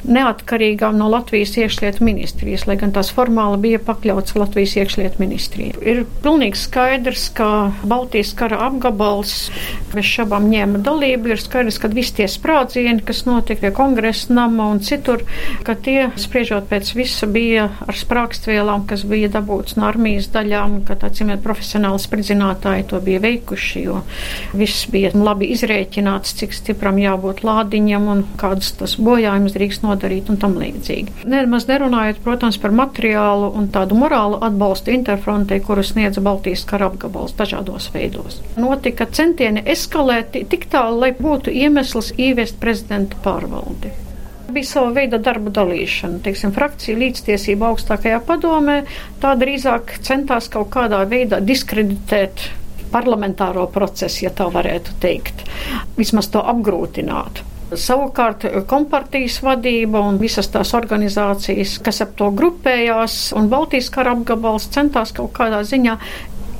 neatkarīgām 0.05 0.97
no 0.99 1.11
Latvijas 1.13 1.57
iekšlietu 1.61 2.00
iekšlietu 2.01 2.05
ministrijas, 2.05 2.67
lai 2.67 2.77
gan 2.77 2.93
tās 2.93 3.11
formāli 3.13 3.61
bija 3.61 3.79
pakļauts 3.79 4.35
Latvijas 4.37 4.77
iekšlietu 4.77 5.21
ministrijai. 5.21 5.75
Ir 5.85 6.05
pilnīgi 6.23 6.57
skaidrs, 6.57 7.31
ka 7.35 7.73
Baltijas 7.85 8.35
kara 8.35 8.59
apgabals 8.67 9.51
bez 9.93 10.05
šabām 10.05 10.49
ņēma 10.51 10.83
dalību. 10.85 11.31
Ir 11.31 11.41
skaidrs, 11.41 11.79
ka 11.79 11.89
visi 11.89 12.15
tie 12.17 12.29
sprādzieni, 12.29 13.03
kas 13.05 13.25
notika 13.27 13.61
pie 13.61 13.73
kongresa 13.73 14.33
nama 14.33 14.71
un 14.71 14.81
citur, 14.81 15.25
ka 15.65 15.75
tie, 15.75 16.11
spriežot 16.17 16.69
pēc 16.71 16.95
visa, 16.95 17.27
bija 17.27 17.71
ar 17.87 17.97
sprākstvielām, 17.97 18.87
kas 18.87 19.05
bija 19.05 19.31
dabūts 19.31 19.77
no 19.77 19.87
armijas 19.89 20.31
daļām, 20.33 20.83
ka 20.87 20.97
tā 20.97 21.11
cimēt 21.13 21.43
profesionāli 21.45 22.01
spridzinātāji 22.01 22.89
to 22.91 23.01
bija 23.01 23.21
veikuši, 23.23 23.85
jo 23.85 24.03
viss 24.57 24.89
bija 24.91 25.13
labi 25.15 25.51
izrēķināts, 25.55 26.37
cik 26.41 26.55
stipram 26.57 26.99
jābūt 27.01 27.45
lādiņam 27.47 28.09
un 28.15 28.25
kādas 28.41 28.73
tas 28.79 28.97
bojājums 29.01 29.55
drīkst 29.57 29.85
nodarīt 29.85 30.31
un 30.31 30.39
tam 30.41 30.57
līdzīgi. 30.61 31.27
Nemaz 31.31 31.67
nerunājot 31.69 31.90
nerunājot, 31.91 32.21
protams, 32.25 32.59
par 32.59 32.71
materiālu 32.71 33.51
un 33.57 33.69
tādu 33.73 33.97
morālu 33.99 34.39
atbalstu 34.45 34.93
interfrontei, 34.95 35.61
kuru 35.61 35.83
sniedza 35.83 36.21
Baltijas 36.21 36.65
kara 36.65 36.87
apgabals 36.91 37.35
dažādos 37.35 37.91
veidos. 37.95 38.41
Notika 38.57 39.07
centieni 39.07 39.63
eskalēt 39.67 40.39
tik 40.49 40.69
tālu, 40.71 41.01
lai 41.01 41.13
būtu 41.13 41.51
iemesls 41.51 42.13
ieviest 42.19 42.61
prezidenta 42.61 43.17
pārvaldi 43.25 43.93
bija 44.51 44.67
sava 44.67 44.89
veida 44.91 45.19
darba 45.23 45.47
dalīšana. 45.55 46.25
Teiksim, 46.25 46.51
frakcija 46.51 46.99
līdztiesība 46.99 47.69
augstākajā 47.69 48.17
padomē 48.27 48.81
tā 49.23 49.37
drīzāk 49.39 50.01
centās 50.03 50.49
kaut 50.51 50.73
kādā 50.75 51.05
veidā 51.07 51.39
diskreditēt 51.39 52.49
parlamentāro 52.91 53.69
procesu, 53.71 54.25
ja 54.25 54.35
tā 54.35 54.49
varētu 54.51 54.97
teikt, 54.99 55.47
vismaz 55.95 56.33
to 56.35 56.43
apgrūtināt. 56.43 57.45
Savukārt 57.71 58.45
kompartijas 58.67 59.37
vadība 59.47 60.01
un 60.03 60.19
visas 60.19 60.49
tās 60.51 60.73
organizācijas, 60.75 61.77
kas 61.85 62.03
ap 62.03 62.17
to 62.19 62.31
grupējās, 62.35 63.31
un 63.39 63.47
Baltijas 63.53 63.91
kara 63.95 64.17
apgabals 64.17 64.67
centās 64.75 65.15
kaut 65.15 65.31
kādā 65.37 65.63
ziņā 65.67 65.97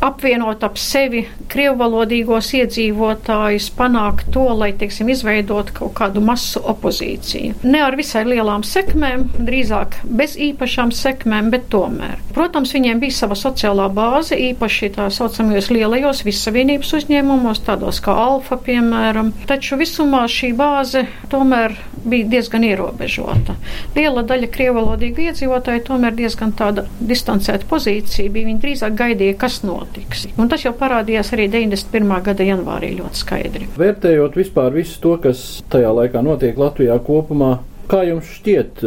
apvienot 0.05 0.65
ap 0.65 0.79
sevi 0.81 1.23
krievvalodīgos 1.51 2.51
iedzīvotājus, 2.57 3.69
panākt 3.77 4.31
to, 4.35 4.47
lai, 4.57 4.71
teiksim, 4.79 5.11
izveidot 5.13 5.73
kaut 5.77 5.93
kādu 5.99 6.23
masu 6.25 6.63
opozīciju. 6.73 7.61
Ne 7.67 7.83
ar 7.85 7.97
visai 7.99 8.25
lielām 8.29 8.65
sekmēm, 8.67 9.27
drīzāk 9.39 10.01
bez 10.05 10.37
īpašām 10.41 10.95
sekmēm, 10.97 11.51
bet 11.53 11.69
tomēr. 11.73 12.19
Protams, 12.35 12.73
viņiem 12.77 13.03
bija 13.03 13.19
sava 13.19 13.37
sociālā 13.39 13.89
bāze, 13.93 14.39
īpaši 14.51 14.93
tā 14.97 15.09
saucamajos 15.13 15.71
lielajos 15.75 16.25
vissavienības 16.27 16.95
uzņēmumos, 17.01 17.65
tādos 17.67 18.01
kā 18.05 18.15
Alfa, 18.15 18.61
piemēram, 18.65 19.33
taču 19.51 19.79
visumā 19.81 20.25
šī 20.31 20.53
bāze 20.57 21.07
tomēr 21.33 21.77
bija 22.05 22.29
diezgan 22.31 22.65
ierobežota. 22.65 23.57
Liela 23.97 24.23
daļa 24.27 24.49
krievalodīgu 24.55 25.27
iedzīvotāju 25.29 25.85
tomēr 25.91 26.17
diezgan 26.17 26.55
tāda 26.57 26.87
distancēta 27.01 27.69
pozīcija 27.71 28.31
bija. 28.33 28.49
Viņi 28.51 28.63
drīzāk 28.63 28.97
gaidīja, 28.97 29.37
kas 29.41 29.61
notiks. 29.91 30.27
Un 30.39 30.49
tas 30.49 30.65
jau 30.65 30.73
parādījās 30.77 31.33
arī 31.35 31.49
91. 31.51 32.23
gada 32.23 32.45
janvārī 32.45 32.95
ļoti 32.99 33.21
skaidri. 33.21 33.69
Vērtējot 33.79 34.37
vispār 34.37 34.73
visu 34.75 35.01
to, 35.01 35.17
kas 35.23 35.63
tajā 35.71 35.91
laikā 35.93 36.23
notiek 36.23 36.59
Latvijā 36.59 36.99
kopumā, 37.03 37.59
kā 37.91 38.05
jums 38.07 38.31
šķiet, 38.39 38.85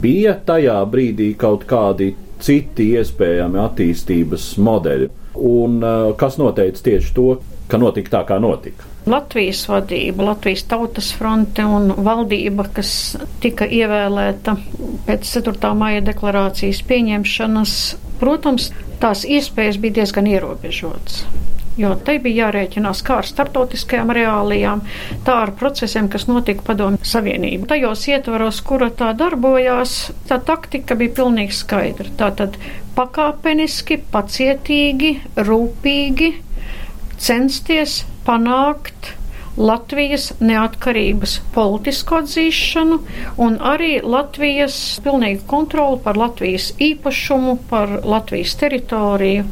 bija 0.00 0.36
tajā 0.46 0.80
brīdī 0.90 1.34
kaut 1.36 1.66
kādi 1.68 2.14
citi 2.40 2.94
iespējami 2.96 3.60
attīstības 3.60 4.54
modeļi? 4.58 5.10
Un 5.40 5.80
kas 6.18 6.38
noteica 6.40 6.82
tieši 6.82 7.12
to, 7.14 7.34
ka 7.70 7.78
notika 7.78 8.18
tā, 8.18 8.22
kā 8.32 8.40
notika? 8.42 8.88
Latvijas 9.08 9.62
vadība, 9.68 10.26
Latvijas 10.26 10.66
tautas 10.68 11.08
fronte 11.16 11.64
un 11.64 11.94
valdība, 12.04 12.66
kas 12.74 13.16
tika 13.40 13.64
ievēlēta 13.64 14.56
pēc 15.06 15.30
4. 15.38 15.70
maija 15.78 16.02
deklarācijas 16.04 16.82
pieņemšanas, 16.90 17.76
protams, 18.20 18.70
tās 19.02 19.24
iespējas 19.24 19.80
bija 19.80 20.00
diezgan 20.00 20.28
ierobežotas. 20.30 21.24
jo 21.80 21.94
te 22.04 22.18
bija 22.20 22.46
jārēķinās 22.46 23.00
kā 23.06 23.20
ar 23.22 23.28
startautiskajām 23.28 24.10
reālijām, 24.12 24.82
tā 25.24 25.36
ar 25.46 25.52
procesiem, 25.56 26.10
kas 26.12 26.26
notika 26.28 26.64
padomju 26.66 27.06
savienību. 27.08 27.68
Tajos 27.70 28.02
ietvaros, 28.10 28.60
kura 28.66 28.90
tā 28.90 29.12
darbojās, 29.16 30.10
tā 30.28 30.40
taktika 30.44 30.98
bija 31.00 31.14
pilnīgi 31.20 31.56
skaidra. 31.56 32.10
Tātad 32.20 32.58
pakāpeniski, 32.98 34.00
pacietīgi, 34.12 35.14
rūpīgi 35.38 36.34
censties 37.20 38.02
panākt 38.26 39.14
Latvijas 39.60 40.30
neatkarības 40.40 41.36
politisku 41.54 42.16
atzīšanu 42.22 42.98
un 43.44 43.58
arī 43.72 43.92
Latvijas 44.00 44.74
pilnīgu 45.04 45.44
kontroli 45.50 46.00
par 46.04 46.16
Latvijas 46.16 46.70
īpašumu, 46.80 47.58
par 47.68 47.98
Latvijas 48.04 48.56
teritoriju 48.62 49.44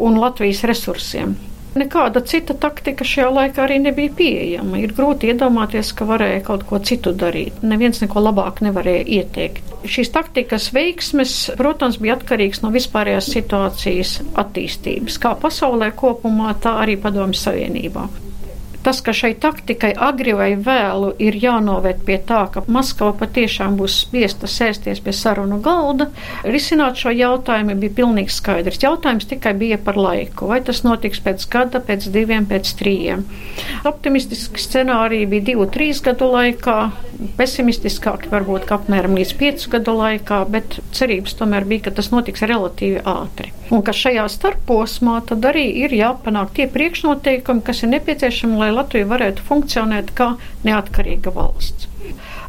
un 0.00 0.20
Latvijas 0.22 0.64
resursiem. 0.72 1.34
Nekāda 1.72 2.20
cita 2.28 2.52
taktika 2.60 3.04
šajā 3.08 3.28
laikā 3.32 3.62
arī 3.64 3.78
nebija 3.80 4.12
pieejama. 4.16 4.80
Ir 4.82 4.92
grūti 4.96 5.30
iedomāties, 5.32 5.94
ka 5.96 6.04
varēja 6.08 6.42
kaut 6.44 6.66
ko 6.68 6.80
citu 6.84 7.14
darīt. 7.16 7.62
Neviens 7.64 8.02
neko 8.02 8.20
labāk 8.20 8.60
nevarēja 8.64 9.06
ieteikt. 9.20 9.72
Šīs 9.88 10.12
taktikas 10.12 10.68
veiksmes, 10.76 11.36
protams, 11.56 11.96
bija 12.02 12.18
atkarīgs 12.18 12.60
no 12.64 12.72
vispārējās 12.74 13.30
situācijas 13.36 14.18
attīstības, 14.44 15.16
kā 15.22 15.32
pasaulē 15.40 15.94
kopumā, 15.96 16.52
tā 16.60 16.76
arī 16.84 16.98
Padomju 17.00 17.40
Savienībā. 17.40 18.04
Tas, 18.82 18.98
ka 19.04 19.12
šai 19.14 19.36
taktikai 19.38 19.92
agri 19.94 20.32
vai 20.34 20.50
vēlu 20.58 21.12
ir 21.22 21.36
jānovērt 21.38 22.00
pie 22.06 22.16
tā, 22.26 22.40
ka 22.50 22.64
Maskava 22.66 23.12
patiešām 23.20 23.76
būs 23.78 24.00
spiesta 24.04 24.50
sēsties 24.50 24.98
pie 25.04 25.14
sarunu 25.14 25.60
galda, 25.62 26.08
risināt 26.42 26.98
šo 26.98 27.12
jautājumu 27.14 27.76
bija 27.78 27.94
pilnīgi 28.00 28.34
skaidrs. 28.34 28.80
Jautājums 28.82 29.28
tikai 29.30 29.54
bija 29.60 29.78
par 29.78 30.00
laiku. 30.00 30.50
Vai 30.50 30.58
tas 30.66 30.82
notiks 30.82 31.22
pēc 31.22 31.46
gada, 31.52 31.78
pēc 31.78 32.08
diviem, 32.10 32.48
pēc 32.50 32.74
trījiem? 32.80 33.22
Optimistiski 33.86 34.66
scenāriji 34.66 35.30
bija 35.30 35.48
divu, 35.52 35.68
trīs 35.70 36.02
gadu 36.02 36.32
laikā, 36.34 36.78
pesimistiskāki 37.38 38.34
varbūt 38.34 38.66
apmēram 38.74 39.14
līdz 39.20 39.36
piecu 39.38 39.76
gadu 39.76 39.94
laikā, 40.00 40.42
bet 40.50 40.80
cerības 40.96 41.38
tomēr 41.38 41.70
bija, 41.70 41.86
ka 41.86 41.98
tas 42.00 42.10
notiks 42.10 42.42
relatīvi 42.50 43.06
ātri. 43.06 43.54
Un 43.72 43.80
ka 43.86 43.94
šajā 43.96 44.26
starposmā 44.28 45.14
tad 45.28 45.46
arī 45.48 45.64
ir 45.84 45.94
jāpanāk 45.96 46.52
tie 46.58 46.66
priekšnoteikumi, 46.68 47.64
kas 47.64 47.80
ir 47.82 47.92
nepieciešami, 47.94 48.58
lai 48.60 48.68
Latvija 48.74 49.08
varētu 49.08 49.46
funkcionēt 49.48 50.12
kā 50.18 50.34
neatkarīga 50.66 51.32
valsts. 51.32 51.88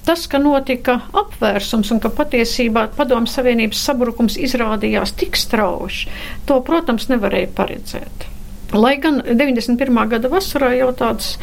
Tas, 0.03 0.25
ka 0.27 0.41
notika 0.43 0.97
apvērsums 1.15 1.93
un 1.95 2.01
ka 2.03 2.11
patiesībā 2.11 2.89
Padomju 2.97 3.31
Savienības 3.31 3.85
sabrukums 3.87 4.35
izrādījās 4.35 5.15
tik 5.15 5.39
strauji, 5.39 6.11
to, 6.49 6.59
protams, 6.67 7.07
nevarēja 7.13 7.53
paredzēt. 7.55 8.32
Lai 8.73 8.97
gan 8.97 9.21
91. 9.21 10.07
gada 10.09 10.29
vasarā 10.31 10.71
jau 10.73 10.89
tādas 10.97 11.35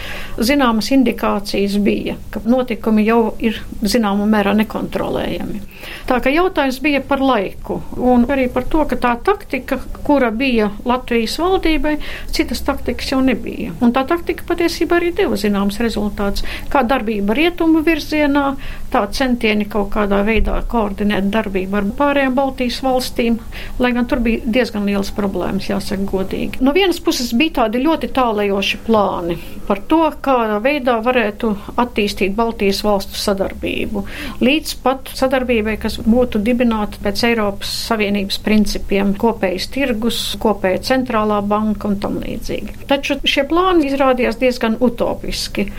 zināmas 0.42 0.90
indikācijas 0.90 1.76
bija, 1.84 2.16
ka 2.34 2.42
notikumi 2.42 3.04
jau 3.06 3.36
ir 3.38 3.60
zināmā 3.86 4.26
mērā 4.26 4.56
nekontrolējami. 4.58 5.60
Tā 6.08 6.18
ka 6.24 6.32
jautājums 6.32 6.80
bija 6.82 7.00
par 7.06 7.22
laiku 7.22 7.78
un 7.96 8.26
arī 8.32 8.48
par 8.52 8.66
to, 8.72 8.82
ka 8.90 8.98
tā 9.00 9.12
taktika, 9.24 9.78
kura 10.06 10.32
bija 10.34 10.70
Latvijas 10.84 11.36
valdībai, 11.40 11.96
citas 12.34 12.64
taktikas 12.66 13.12
jau 13.12 13.20
nebija. 13.24 13.76
Un 13.80 13.94
tā 13.94 14.02
taktika 14.08 14.44
patiesībā 14.48 14.98
arī 14.98 15.12
deva 15.16 15.38
zināms 15.40 15.78
rezultāts. 15.82 16.44
Kā 16.72 16.82
darbība 16.82 17.36
rietumu 17.38 17.84
virzienā, 17.86 18.44
tā 18.90 19.04
centieni 19.14 19.68
kaut 19.70 19.92
kādā 19.94 20.24
veidā 20.26 20.58
koordinēt 20.70 21.30
darbību 21.30 21.78
ar 21.78 21.88
pārējām 22.00 22.34
Baltijas 22.34 22.80
valstīm, 22.84 23.38
lai 23.78 23.92
gan 23.94 24.08
tur 24.10 24.22
bija 24.24 24.42
diezgan 24.44 24.88
liels 24.88 25.12
problēmas, 25.14 25.70
jāsaka 25.70 26.08
godīgi. 26.10 26.60
No 26.64 26.74
vienas 26.76 27.00
puses 27.00 27.19
puses 27.20 27.36
bija 27.36 27.52
tādi 27.60 27.82
ļoti 27.84 28.08
tālējoši 28.16 28.78
plāni 28.86 29.36
par 29.68 29.78
to, 29.86 30.00
kādā 30.24 30.56
veidā 30.64 30.96
varētu 31.04 31.50
attīstīt 31.78 32.32
Baltijas 32.34 32.80
valstu 32.82 33.18
sadarbību. 33.20 34.02
Līdz 34.42 34.72
pat 34.82 35.12
sadarbībai, 35.14 35.76
kas 35.82 36.00
būtu 36.02 36.40
dibināta 36.42 36.98
pēc 37.04 37.22
Eiropas 37.28 37.70
Savienības 37.86 38.40
principiem- 38.42 39.12
kopējs 39.22 39.68
tirgus, 39.70 40.18
kopēja 40.42 40.80
centrālā 40.88 41.38
banka 41.46 41.86
un 41.88 42.00
tam 42.00 42.18
līdzīgi. 42.18 42.86
Taču 42.90 43.20
šie 43.22 43.44
plāni 43.46 43.86
izrādījās 43.92 44.40
diezgan 44.40 44.76
utopiski, 44.80 45.70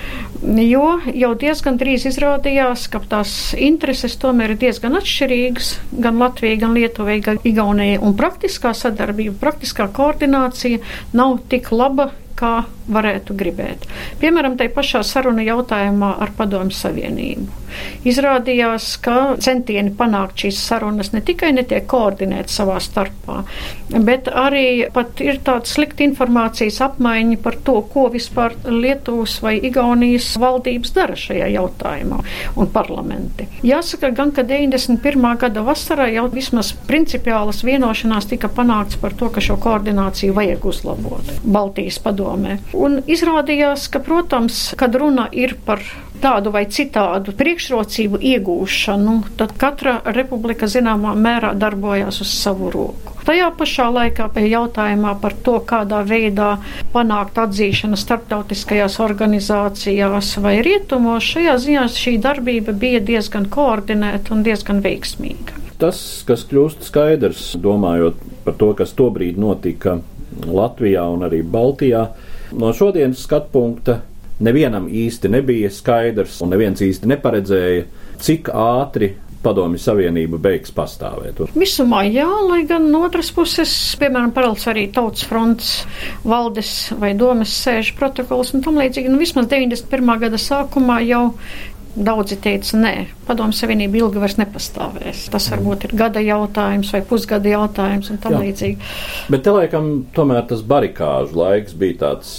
jo 0.42 1.00
jau 1.14 1.34
diezgan 1.36 1.78
drīz 1.78 2.06
izrādījās, 2.08 2.88
ka 2.90 3.02
tās 3.10 3.54
intereses 3.58 4.16
tomēr 4.16 4.52
ir 4.52 4.58
diezgan 4.58 4.96
atšķirīgas 5.02 5.74
gan 6.00 6.18
Latvijai, 6.18 6.60
gan 6.60 6.74
Lietuvai, 6.74 7.20
gan 7.22 7.40
Igaunijai, 7.44 8.00
un 8.00 8.16
praktiskā 8.16 8.72
sadarbība, 8.74 9.36
praktiskā 9.42 9.90
koordinācija 9.92 10.80
nav 11.14 11.31
nav 11.32 11.40
tik 11.50 11.72
laba, 11.72 12.10
kā 12.38 12.54
varētu 12.92 13.36
gribēt. 13.38 13.88
Piemēram, 14.22 14.58
tai 14.60 14.70
pašā 14.74 15.04
saruna 15.08 15.46
jautājumā 15.46 16.16
ar 16.22 16.34
Padomu 16.38 16.74
Savienību. 16.76 17.62
Izrādījās, 18.08 18.96
ka 19.04 19.38
centieni 19.42 19.94
panākt 19.96 20.44
šīs 20.44 20.60
sarunas 20.68 21.12
ne 21.14 21.22
tikai 21.26 21.52
netiek 21.56 21.86
koordinēti 21.90 22.52
savā 22.52 22.78
starpā, 22.84 23.42
bet 24.08 24.28
arī 24.28 24.90
pat 24.94 25.22
ir 25.24 25.40
tāda 25.46 25.70
slikta 25.70 26.04
informācijas 26.04 26.82
apmaiņa 26.88 27.38
par 27.44 27.58
to, 27.66 27.78
ko 27.94 28.08
vispār 28.14 28.58
Lietuvas 28.68 29.38
vai 29.44 29.56
Igaunijas 29.70 30.28
valdības 30.42 30.96
dara 30.98 31.18
šajā 31.20 31.48
jautājumā 31.54 32.22
un 32.60 32.72
parlamenti. 32.74 33.48
Jāsaka 33.68 34.12
gan, 34.18 34.34
ka 34.36 34.44
91. 34.48 35.30
gada 35.46 35.64
vasarā 35.66 36.10
jau 36.12 36.28
vismaz 36.34 36.74
principiālas 36.90 37.64
vienošanās 37.68 38.28
tika 38.34 38.52
panākts 38.52 39.00
par 39.02 39.16
to, 39.18 39.32
ka 39.32 39.44
šo 39.44 39.60
koordināciju 39.62 40.36
vajag 40.36 40.68
uzlabot 40.74 41.32
Baltijas 41.46 42.02
padomē. 42.22 42.60
Un 42.74 43.02
izrādījās, 43.10 43.90
ka, 43.92 44.02
protams, 44.04 44.72
kad 44.78 44.96
runa 44.96 45.28
ir 45.32 45.58
par 45.66 45.82
tādu 46.22 46.52
vai 46.54 46.68
citādu 46.70 47.34
priekšrocību 47.34 48.20
iegūšanu, 48.22 49.16
tad 49.38 49.56
katra 49.58 50.02
republika 50.14 50.68
zināmā 50.70 51.16
mērā 51.18 51.56
darbojās 51.58 52.22
uz 52.22 52.30
savu 52.30 52.70
roku. 52.70 53.18
Tajā 53.26 53.52
pašā 53.54 53.88
laikā 53.94 54.28
pie 54.34 54.48
jautājumā 54.50 55.16
par 55.22 55.34
to, 55.46 55.60
kādā 55.66 56.02
veidā 56.06 56.56
panākt 56.94 57.38
atzīšanu 57.38 57.98
starptautiskajās 57.98 58.98
organizācijās 59.02 60.36
vai 60.42 60.56
rietumos, 60.66 61.26
šajā 61.26 61.58
ziņā 61.66 61.88
šī 61.94 62.16
darbība 62.22 62.74
bija 62.74 63.02
diezgan 63.02 63.46
koordinēta 63.50 64.34
un 64.34 64.42
diezgan 64.46 64.82
veiksmīga. 64.82 65.58
Tas, 65.82 66.00
kas 66.26 66.46
kļūst 66.50 66.86
skaidrs, 66.86 67.56
domājot 67.62 68.18
par 68.46 68.58
to, 68.58 68.74
kas 68.78 68.94
tobrīd 68.98 69.38
notika 69.42 70.00
Latvijā 70.48 71.04
un 71.14 71.28
arī 71.28 71.42
Baltijā, 71.44 72.06
no 72.58 72.72
šodienas 72.76 73.26
skatu 73.26 73.52
punkta 73.54 74.00
nevienam 74.42 74.88
īsti 74.90 75.30
nebija 75.32 75.70
skaidrs, 75.74 76.40
un 76.42 76.54
neviens 76.54 76.82
īsti 76.82 77.10
neparedzēja, 77.12 77.84
cik 78.22 78.50
ātri 78.54 79.14
Padomju 79.42 79.80
Savienība 79.82 80.38
beigs 80.42 80.74
pastāvēt. 80.76 81.40
Visumā 81.58 82.04
jā, 82.06 82.28
lai 82.46 82.62
gan 82.70 82.86
no 82.94 83.02
otras 83.08 83.32
puses, 83.34 83.72
piemēram, 83.98 84.34
paralēls 84.36 84.68
arī 84.70 84.86
Tautas 84.94 85.26
fronts 85.26 85.72
valdes 86.22 86.92
vai 87.02 87.16
domas 87.18 87.54
sēžu 87.64 87.96
protokols 87.98 88.54
un 88.54 88.62
tam 88.66 88.78
līdzīgi. 88.82 89.10
Nu, 89.10 89.18
vismaz 89.22 89.50
91. 89.50 90.14
gada 90.22 90.42
sākumā 90.42 91.00
jau 91.08 91.24
Daudzi 91.92 92.38
teica, 92.40 92.78
nē, 92.80 92.94
padomu 93.28 93.52
savienība 93.56 94.00
ilgi 94.00 94.22
vairs 94.24 94.38
nepastāvēs. 94.40 95.26
Tas 95.34 95.50
varbūt 95.52 95.90
ir 95.90 95.96
gada 96.00 96.24
jautājums 96.24 96.94
vai 96.96 97.02
pusgada 97.08 97.52
jautājums 97.52 98.14
un 98.14 98.20
tam 98.24 98.38
līdzīgi. 98.40 98.92
Bet 99.34 99.44
te 99.44 99.52
laikam 99.52 99.92
tomēr 100.16 100.46
tas 100.48 100.64
barikāžu 100.64 101.36
laiks 101.42 101.76
bija 101.76 102.00
tāds 102.06 102.34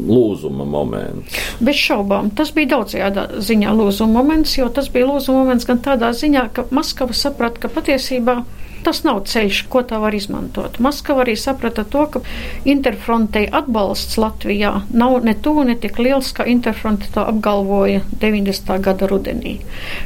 lūzuma 0.00 0.64
moments? 0.66 1.36
Bez 1.60 1.78
šaubām. 1.84 2.32
Tas 2.38 2.50
bija 2.56 2.72
daudzajā 2.74 3.28
ziņā 3.44 3.76
lūzuma 3.76 4.22
moments, 4.22 4.56
jo 4.56 4.70
tas 4.72 4.88
bija 4.94 5.10
lūzuma 5.12 5.44
moments 5.44 5.68
gan 5.68 5.84
tādā 5.84 6.10
ziņā, 6.16 6.48
ka 6.56 6.66
Maskava 6.74 7.14
saprata, 7.16 7.60
ka 7.60 7.72
patiesībā 7.76 8.40
tas 8.84 9.02
nav 9.06 9.22
ceļš, 9.30 9.64
ko 9.72 9.82
tā 9.88 9.98
var 10.02 10.14
izmantot. 10.16 10.78
Maskava 10.84 11.24
arī 11.24 11.36
saprata 11.40 11.84
to, 11.88 12.04
ka 12.12 12.22
interfrontei 12.68 13.46
atbalsts 13.48 14.18
Latvijā 14.20 14.74
nav 14.92 15.18
ne 15.24 15.34
tuvu, 15.34 15.64
ne 15.68 15.78
tik 15.80 15.98
liels, 16.02 16.32
kā 16.36 16.46
interfronte 16.50 17.10
to 17.14 17.24
apgalvoja 17.24 18.04
90. 18.20 18.76
gada 18.84 19.08
rudenī. 19.10 19.58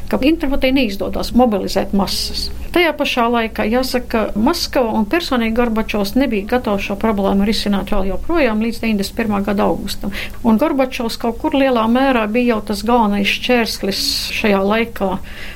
Ka 0.08 0.20
interfrontei 0.22 0.72
neizdodas 0.76 1.34
mobilizēt 1.36 1.94
masas. 1.96 2.48
Tajā 2.68 2.92
pašā 2.96 3.24
laikā 3.32 3.64
jāsaka, 3.64 4.06
ka 4.08 4.40
Maskava 4.40 4.92
un 4.98 5.06
personīgi 5.08 5.56
Gorbačovs 5.56 6.14
nebija 6.20 6.46
gatavs 6.52 6.84
šo 6.88 6.98
problēmu 7.00 7.46
risināt 7.48 7.92
vēl 7.94 8.10
joprojām 8.12 8.60
līdz 8.64 8.82
91. 8.84 9.42
gada 9.46 9.66
augustam. 9.68 10.12
Un 10.44 10.60
Gorbačovs 10.60 11.16
kaut 11.20 11.40
kur 11.42 11.56
lielā 11.56 11.86
mērā 11.90 12.26
bija 12.30 12.54
jau 12.54 12.60
tas 12.70 12.84
galvenais 12.86 13.28
šķērslis 13.38 14.02
šajā 14.36 14.60
laikā, 14.68 15.12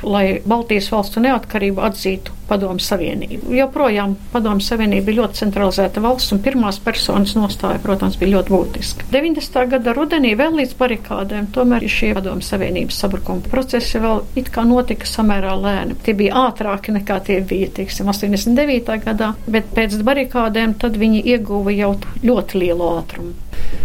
lai 0.08 0.26
Baltijas 0.48 0.88
valstu 0.92 1.22
neatkarību 1.24 1.84
atzītu 1.84 2.41
Padomu 2.48 2.82
Savienību. 2.82 3.52
Joprojām 3.56 4.14
Padomu 4.32 4.64
Savienība 4.64 5.08
bija 5.08 5.22
ļoti 5.22 5.40
centralizēta 5.42 6.02
valsts, 6.04 6.32
un 6.34 6.42
pirmās 6.44 6.80
personas 6.82 7.34
nostāja, 7.38 7.80
protams, 7.82 8.18
bija 8.20 8.36
ļoti 8.36 8.54
būtiska. 8.54 9.08
90. 9.12 9.60
gada 9.76 9.94
rudenī 9.96 10.34
vēl 10.38 10.58
līdz 10.60 10.74
barikādēm 10.80 11.50
tomēr 11.54 11.86
šie 11.90 12.12
Padomu 12.18 12.44
Savienības 12.44 12.98
sabrukuma 13.04 13.44
procesi 13.52 14.00
vēl 14.02 14.24
it 14.38 14.50
kā 14.52 14.66
notika 14.68 15.08
samērā 15.08 15.54
lēni. 15.62 15.98
Tie 16.04 16.16
bija 16.18 16.46
ātrāki 16.48 16.94
nekā 16.96 17.20
tie 17.26 17.40
bija, 17.46 17.70
teiksim, 17.78 18.10
89. 18.12 18.98
gadā, 19.06 19.32
bet 19.46 19.70
pēc 19.76 19.96
barikādēm 20.06 20.76
tad 20.82 20.98
viņi 21.00 21.24
ieguva 21.34 21.74
jau 21.74 21.94
ļoti 22.22 22.62
lielu 22.64 22.90
ātrumu. 22.98 23.34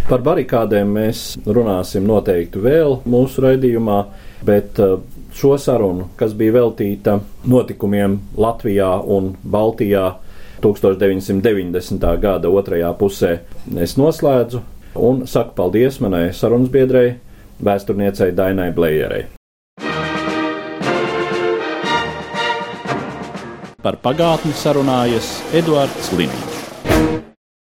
Par 0.07 0.23
barikādēm 0.23 0.91
mēs 0.95 1.21
runāsim 1.43 2.05
noteikti 2.07 2.61
vēl 2.63 3.01
mūsu 3.11 3.43
raidījumā, 3.43 3.97
bet 4.47 4.79
uh, 4.79 4.95
šo 5.37 5.57
sarunu, 5.61 6.07
kas 6.17 6.33
bija 6.33 6.55
veltīta 6.55 7.19
notikumiem 7.45 8.17
Latvijā 8.37 8.89
un 9.05 9.35
Baltijā 9.45 10.07
1990. 10.63 12.07
gada 12.21 12.49
otrajā 12.49 12.89
pusē, 12.97 13.37
es 13.77 13.97
noslēdzu 14.01 14.63
un 14.97 15.27
saku 15.29 15.53
paldies 15.59 16.01
manai 16.01 16.31
sarunas 16.33 16.73
biedrei, 16.73 17.15
vēsturniecei 17.61 18.33
Dainai 18.33 18.71
Blējerei. 18.73 19.25
Par 23.85 24.01
pagātni 24.03 24.57
sarunājas 24.57 25.37
Eduards 25.55 26.11
Līniju. 26.17 26.46